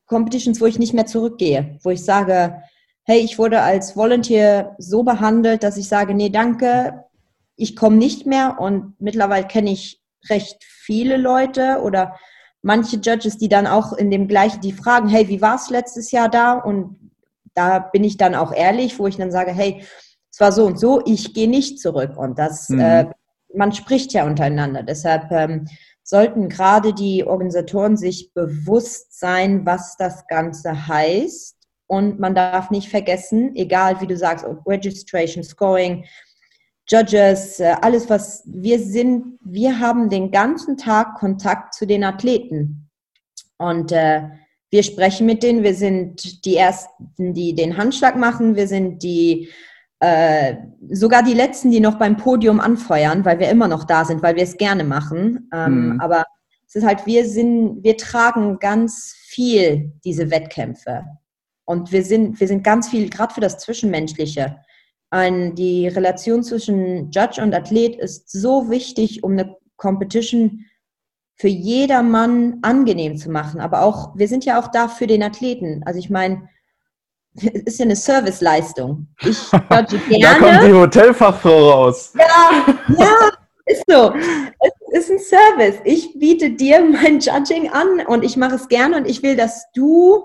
[0.07, 2.63] Competitions, wo ich nicht mehr zurückgehe, wo ich sage,
[3.05, 7.05] hey, ich wurde als Volunteer so behandelt, dass ich sage, nee, danke,
[7.57, 12.17] ich komme nicht mehr und mittlerweile kenne ich recht viele Leute oder
[12.63, 16.11] manche Judges, die dann auch in dem gleichen, die fragen, hey, wie war es letztes
[16.11, 16.55] Jahr da?
[16.55, 17.08] Und
[17.59, 19.83] da bin ich dann auch ehrlich, wo ich dann sage, hey,
[20.31, 22.17] es war so und so, ich gehe nicht zurück.
[22.17, 22.81] Und das, mhm.
[22.81, 23.07] äh,
[23.53, 24.85] man spricht ja untereinander.
[24.85, 25.67] Deshalb ähm,
[26.05, 31.57] sollten gerade die Organisatoren sich bewusst sein, was das Ganze heißt.
[31.89, 36.05] Und man darf nicht vergessen, egal wie du sagst, Registration, Scoring,
[36.89, 42.89] Judges, äh, alles was wir sind, wir haben den ganzen Tag Kontakt zu den Athleten.
[43.57, 44.23] Und äh,
[44.71, 49.49] wir sprechen mit denen, wir sind die Ersten, die den Handschlag machen, wir sind die,
[50.01, 50.57] äh,
[50.91, 54.37] sogar die Letzten, die noch beim Podium anfeuern, weil wir immer noch da sind, weil
[54.37, 55.49] wir es gerne machen.
[55.55, 56.01] Ähm, mhm.
[56.01, 56.25] Aber
[56.66, 61.05] es ist halt, wir sind, wir tragen ganz viel diese Wettkämpfe.
[61.64, 64.59] Und wir sind, wir sind ganz viel, gerade für das Zwischenmenschliche.
[65.11, 70.66] Ein, die Relation zwischen Judge und Athlet ist so wichtig, um eine Competition
[71.39, 73.61] für jedermann angenehm zu machen.
[73.61, 75.82] Aber auch, wir sind ja auch da für den Athleten.
[75.86, 76.49] Also ich meine,
[77.34, 79.07] es ist ja eine Serviceleistung.
[79.20, 80.20] Ich judge gerne.
[80.20, 82.12] da kommt die Hotelfachfrau raus.
[82.18, 83.30] Ja, ja,
[83.66, 84.12] ist so.
[84.93, 85.80] Es ist ein Service.
[85.84, 89.70] Ich biete dir mein Judging an und ich mache es gerne und ich will, dass
[89.74, 90.24] du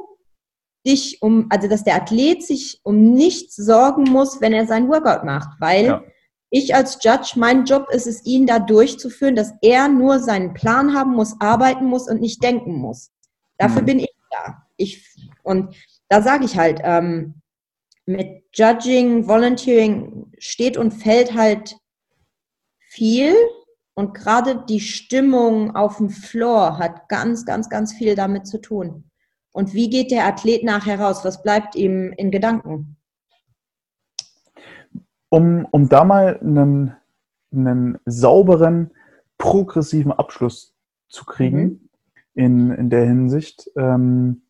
[0.86, 5.24] dich um, also dass der Athlet sich um nichts sorgen muss, wenn er sein Workout
[5.24, 6.04] macht, weil ja
[6.54, 10.94] ich als Judge, mein Job ist es, ihn da durchzuführen, dass er nur seinen Plan
[10.94, 13.12] haben muss, arbeiten muss und nicht denken muss.
[13.58, 13.86] Dafür mhm.
[13.88, 14.64] bin ich da.
[14.78, 15.04] Ich,
[15.42, 15.76] und
[16.10, 17.42] da sage ich halt, ähm,
[18.06, 21.76] mit Judging, Volunteering steht und fällt halt
[22.78, 23.34] viel.
[23.96, 29.10] Und gerade die Stimmung auf dem Floor hat ganz, ganz, ganz viel damit zu tun.
[29.54, 31.26] Und wie geht der Athlet nachher raus?
[31.26, 32.98] Was bleibt ihm in Gedanken?
[35.34, 36.96] Um, um da mal einen,
[37.52, 38.92] einen sauberen,
[39.40, 40.76] progressiven Abschluss
[41.10, 41.80] zu kriegen mhm.
[42.36, 44.44] in, in der Hinsicht, ähm,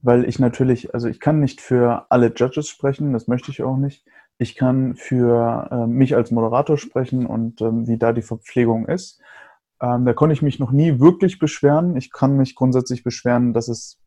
[0.00, 3.76] weil ich natürlich, also ich kann nicht für alle Judges sprechen, das möchte ich auch
[3.76, 4.04] nicht.
[4.38, 9.20] Ich kann für äh, mich als Moderator sprechen und ähm, wie da die Verpflegung ist.
[9.80, 11.96] Ähm, da konnte ich mich noch nie wirklich beschweren.
[11.96, 14.00] Ich kann mich grundsätzlich beschweren, dass es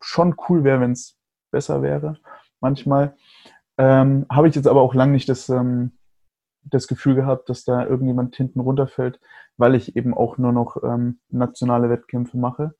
[0.00, 1.18] schon cool wäre, wenn es
[1.50, 2.20] besser wäre.
[2.60, 3.16] Manchmal
[3.80, 5.92] ähm, habe ich jetzt aber auch lange nicht das, ähm,
[6.64, 9.18] das Gefühl gehabt, dass da irgendjemand hinten runterfällt,
[9.56, 12.74] weil ich eben auch nur noch ähm, nationale Wettkämpfe mache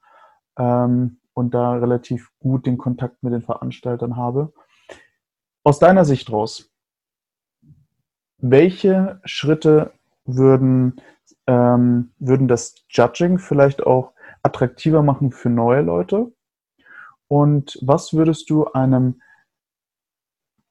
[0.59, 4.53] ähm, und da relativ gut den Kontakt mit den Veranstaltern habe.
[5.65, 6.71] Aus deiner Sicht raus,
[8.37, 9.95] welche Schritte
[10.27, 11.01] würden,
[11.47, 16.31] ähm, würden das Judging vielleicht auch attraktiver machen für neue Leute?
[17.27, 19.23] Und was würdest du einem,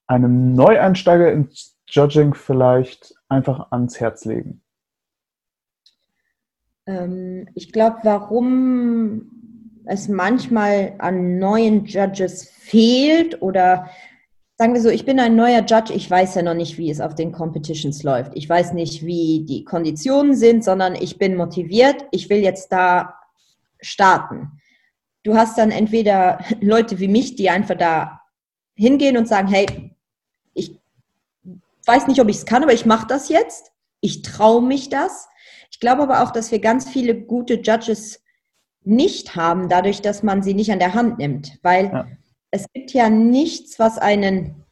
[0.10, 4.62] einem Neueinsteiger ins Judging vielleicht einfach ans Herz legen?
[6.86, 13.90] Ähm, ich glaube, warum es manchmal an neuen Judges fehlt oder
[14.58, 17.02] sagen wir so, ich bin ein neuer Judge, ich weiß ja noch nicht, wie es
[17.02, 18.34] auf den Competitions läuft.
[18.36, 23.16] Ich weiß nicht, wie die Konditionen sind, sondern ich bin motiviert, ich will jetzt da
[23.80, 24.60] starten
[25.24, 28.22] du hast dann entweder Leute wie mich, die einfach da
[28.76, 29.89] hingehen und sagen, hey,
[31.90, 33.72] weiß nicht, ob ich es kann, aber ich mache das jetzt.
[34.00, 35.28] Ich traue mich das.
[35.72, 38.24] Ich glaube aber auch, dass wir ganz viele gute Judges
[38.84, 41.58] nicht haben, dadurch, dass man sie nicht an der Hand nimmt.
[41.64, 42.08] Weil ja.
[42.52, 44.64] es gibt ja nichts, was einen,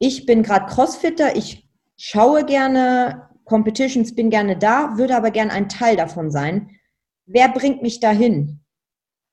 [0.00, 5.68] ich bin gerade Crossfitter, ich schaue gerne Competitions, bin gerne da, würde aber gerne ein
[5.68, 6.70] Teil davon sein.
[7.24, 8.60] Wer bringt mich dahin?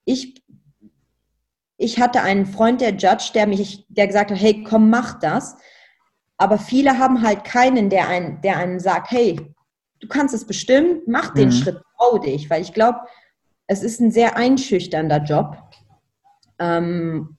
[0.05, 0.45] Ich
[1.77, 5.57] ich hatte einen Freund, der Judge, der mich, der gesagt hat, hey, komm, mach das.
[6.37, 9.53] Aber viele haben halt keinen, der einen, der einem sagt, hey,
[9.99, 11.53] du kannst es bestimmen, mach den mhm.
[11.53, 12.49] Schritt, trau dich.
[12.49, 12.99] Weil ich glaube,
[13.67, 15.57] es ist ein sehr einschüchternder Job.
[16.59, 17.37] Ähm,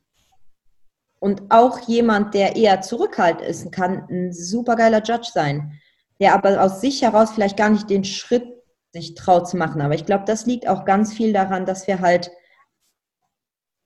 [1.19, 5.79] und auch jemand, der eher zurückhaltend ist, kann ein supergeiler Judge sein,
[6.21, 8.47] der aber aus sich heraus vielleicht gar nicht den Schritt
[8.93, 9.81] sich traut zu machen.
[9.81, 12.31] Aber ich glaube, das liegt auch ganz viel daran, dass wir halt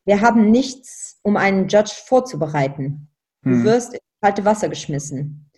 [0.05, 3.09] wir haben nichts, um einen Judge vorzubereiten.
[3.43, 3.65] Du hm.
[3.65, 5.51] wirst in kalte Wasser geschmissen.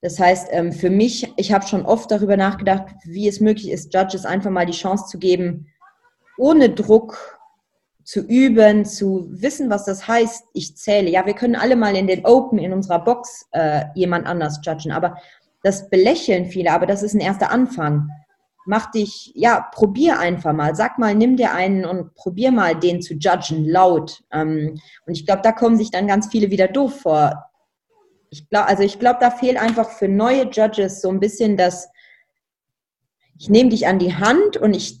[0.00, 3.94] Das heißt, ähm, für mich, ich habe schon oft darüber nachgedacht, wie es möglich ist,
[3.94, 5.68] Judges einfach mal die Chance zu geben,
[6.36, 7.38] ohne Druck
[8.02, 11.08] zu üben, zu wissen, was das heißt, ich zähle.
[11.08, 14.92] Ja, wir können alle mal in den Open, in unserer Box äh, jemand anders judgen,
[14.92, 15.16] aber
[15.62, 18.10] das belächeln viele, aber das ist ein erster Anfang
[18.64, 20.74] mach dich, ja, probier einfach mal.
[20.74, 24.22] Sag mal, nimm dir einen und probier mal, den zu judgen, laut.
[24.32, 27.44] Ähm, und ich glaube, da kommen sich dann ganz viele wieder doof vor.
[28.34, 31.88] Ich glaube, also ich glaube, da fehlt einfach für neue Judges so ein bisschen das,
[33.38, 35.00] ich nehme dich an die Hand und ich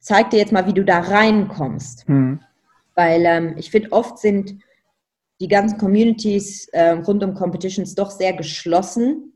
[0.00, 2.08] zeige dir jetzt mal, wie du da reinkommst.
[2.08, 2.40] Hm.
[2.96, 4.60] Weil ähm, ich finde, oft sind
[5.40, 9.32] die ganzen Communities äh, rund um Competitions doch sehr geschlossen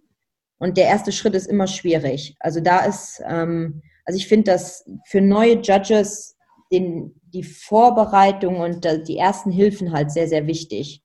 [0.58, 2.34] und der erste Schritt ist immer schwierig.
[2.40, 6.36] Also da ist, ähm, also ich finde, dass für neue Judges
[6.72, 11.04] den, die Vorbereitung und die ersten Hilfen halt sehr, sehr wichtig.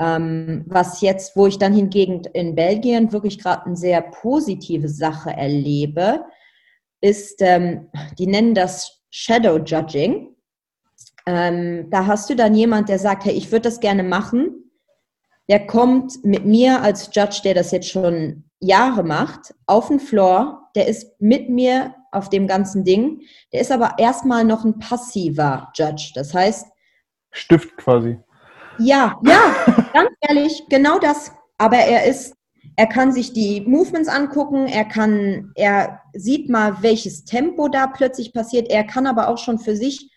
[0.00, 5.30] Ähm, was jetzt, wo ich dann hingegen in Belgien wirklich gerade eine sehr positive Sache
[5.30, 6.24] erlebe,
[7.00, 10.34] ist, ähm, die nennen das Shadow Judging.
[11.26, 14.70] Ähm, da hast du dann jemand, der sagt, hey, ich würde das gerne machen.
[15.48, 20.70] Der kommt mit mir als Judge, der das jetzt schon Jahre macht, auf dem Floor.
[20.74, 23.20] Der ist mit mir auf dem ganzen Ding.
[23.52, 26.12] Der ist aber erstmal noch ein passiver Judge.
[26.14, 26.66] Das heißt.
[27.30, 28.18] Stift quasi.
[28.78, 29.54] Ja, ja,
[29.92, 31.32] ganz ehrlich, genau das.
[31.58, 32.34] Aber er ist,
[32.76, 38.32] er kann sich die Movements angucken, er kann, er sieht mal, welches Tempo da plötzlich
[38.32, 38.70] passiert.
[38.70, 40.10] Er kann aber auch schon für sich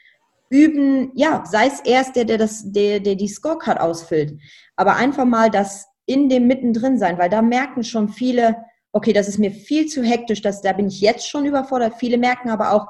[0.50, 4.40] üben, ja, sei es erst der, der das, der, der die Scorecard ausfüllt.
[4.76, 8.56] Aber einfach mal das in dem mittendrin sein, weil da merken schon viele,
[8.94, 11.96] okay, das ist mir viel zu hektisch, das, da bin ich jetzt schon überfordert.
[12.00, 12.88] Viele merken aber auch,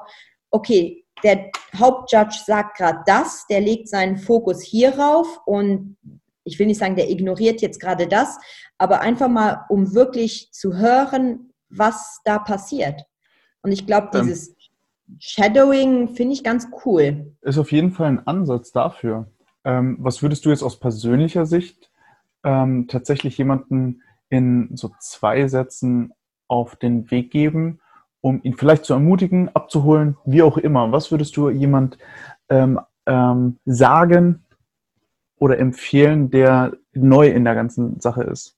[0.50, 5.96] okay, der Hauptjudge sagt gerade das, der legt seinen Fokus hierauf und
[6.44, 8.38] ich will nicht sagen, der ignoriert jetzt gerade das,
[8.78, 13.02] aber einfach mal, um wirklich zu hören, was da passiert.
[13.62, 14.26] Und ich glaube, ähm.
[14.26, 14.54] dieses ähm,
[15.18, 17.34] Shadowing finde ich ganz cool.
[17.42, 19.30] Ist auf jeden Fall ein Ansatz dafür.
[19.64, 21.90] Ähm, was würdest du jetzt aus persönlicher Sicht
[22.44, 26.12] ähm, tatsächlich jemanden in so zwei Sätzen
[26.46, 27.80] auf den Weg geben,
[28.20, 30.90] um ihn vielleicht zu ermutigen, abzuholen, wie auch immer?
[30.92, 31.98] Was würdest du jemand
[32.48, 34.44] ähm, ähm, sagen
[35.38, 38.56] oder empfehlen, der neu in der ganzen Sache ist?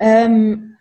[0.00, 0.76] Ähm,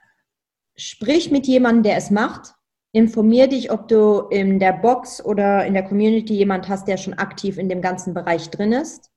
[0.76, 2.54] sprich mit jemandem, der es macht.
[2.94, 7.14] Informier dich, ob du in der Box oder in der Community jemand hast, der schon
[7.14, 9.12] aktiv in dem ganzen Bereich drin ist.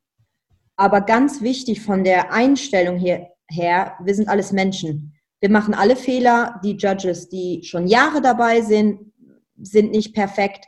[0.77, 5.14] Aber ganz wichtig von der Einstellung hier, her, wir sind alles Menschen.
[5.41, 6.61] Wir machen alle Fehler.
[6.62, 9.12] Die Judges, die schon Jahre dabei sind,
[9.61, 10.66] sind nicht perfekt.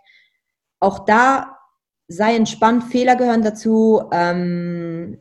[0.80, 1.58] Auch da
[2.08, 4.02] sei entspannt, Fehler gehören dazu.
[4.12, 5.20] Ähm,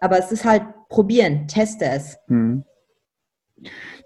[0.00, 2.18] aber es ist halt probieren, teste es.
[2.26, 2.64] Hm.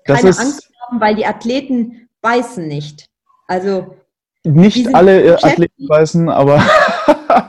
[0.05, 3.09] Keine Angst haben, weil die Athleten beißen nicht.
[3.47, 3.97] Also
[4.45, 6.63] nicht alle äh, Athleten beißen, aber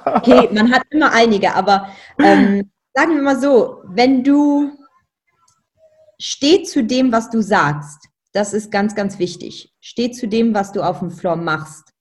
[0.05, 1.89] okay, man hat immer einige, aber
[2.19, 4.71] ähm, sagen wir mal so, wenn du
[6.19, 9.73] steh zu dem, was du sagst, das ist ganz, ganz wichtig.
[9.79, 11.93] Steh zu dem, was du auf dem Floor machst.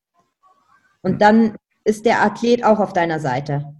[1.02, 3.74] Und dann ist der Athlet auch auf deiner Seite.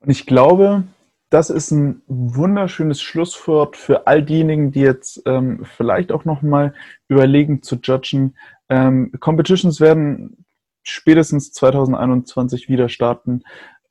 [0.00, 0.84] Und ich glaube,
[1.30, 6.74] das ist ein wunderschönes Schlusswort für all diejenigen, die jetzt ähm, vielleicht auch nochmal
[7.08, 8.36] überlegen zu judgen.
[8.68, 10.44] Ähm, Competitions werden
[10.82, 13.42] spätestens 2021 wieder starten.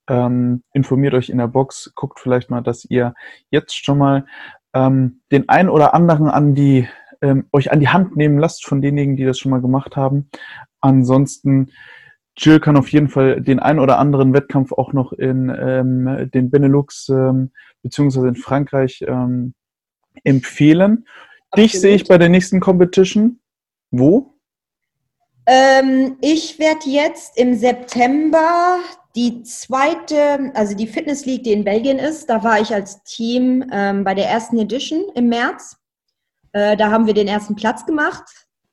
[0.08, 3.14] Ähm, informiert euch in der Box, guckt vielleicht mal, dass ihr
[3.50, 4.24] jetzt schon mal
[4.76, 6.86] ähm, den einen oder anderen an die,
[7.22, 10.28] ähm, euch an die Hand nehmen lasst von denjenigen, die das schon mal gemacht haben.
[10.80, 11.72] Ansonsten
[12.36, 16.50] Jill kann auf jeden Fall den einen oder anderen Wettkampf auch noch in ähm, den
[16.50, 17.50] Benelux ähm,
[17.82, 19.54] beziehungsweise in Frankreich ähm,
[20.24, 21.06] empfehlen.
[21.50, 21.72] Absolut.
[21.72, 23.40] Dich sehe ich bei der nächsten Competition.
[23.90, 24.34] Wo?
[25.46, 28.80] Ähm, ich werde jetzt im September
[29.16, 33.64] die zweite, also die Fitness League, die in Belgien ist, da war ich als Team
[33.72, 35.78] ähm, bei der ersten Edition im März.
[36.52, 38.24] Äh, da haben wir den ersten Platz gemacht.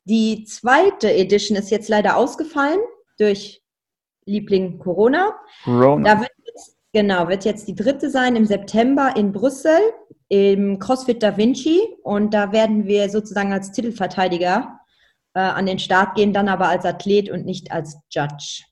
[0.04, 2.80] Die zweite Edition ist jetzt leider ausgefallen
[3.18, 3.64] durch
[4.26, 5.34] Liebling Corona.
[5.64, 6.16] Corona.
[6.16, 9.80] Da wird jetzt, genau, wird jetzt die dritte sein im September in Brüssel
[10.28, 14.80] im CrossFit Da Vinci und da werden wir sozusagen als Titelverteidiger
[15.36, 18.64] äh, an den Start gehen, dann aber als Athlet und nicht als Judge.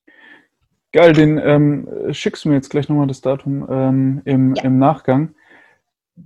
[0.94, 4.64] Geil, den ähm, schickst du mir jetzt gleich nochmal das Datum ähm, im, ja.
[4.64, 5.36] im Nachgang.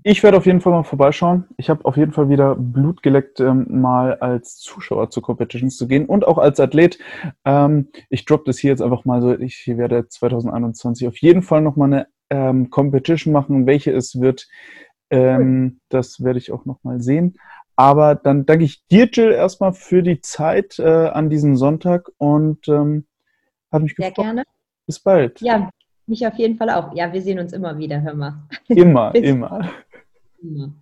[0.03, 1.45] Ich werde auf jeden Fall mal vorbeischauen.
[1.57, 5.87] Ich habe auf jeden Fall wieder Blut geleckt, ähm, mal als Zuschauer zu Competitions zu
[5.87, 6.97] gehen und auch als Athlet.
[7.45, 9.37] Ähm, ich droppe das hier jetzt einfach mal so.
[9.37, 13.67] Ich werde 2021 auf jeden Fall nochmal eine ähm, Competition machen.
[13.67, 14.47] Welche es wird,
[15.11, 17.37] ähm, das werde ich auch nochmal sehen.
[17.75, 22.67] Aber dann danke ich dir, Jill, erstmal für die Zeit äh, an diesem Sonntag und
[22.67, 23.05] ähm,
[23.71, 24.15] hat mich gefreut.
[24.15, 24.43] Sehr gerne.
[24.85, 25.41] Bis bald.
[25.41, 25.69] Ja,
[26.07, 26.93] mich auf jeden Fall auch.
[26.95, 28.43] Ja, wir sehen uns immer wieder, hör mal.
[28.67, 29.71] Immer, immer.
[30.41, 30.73] immer.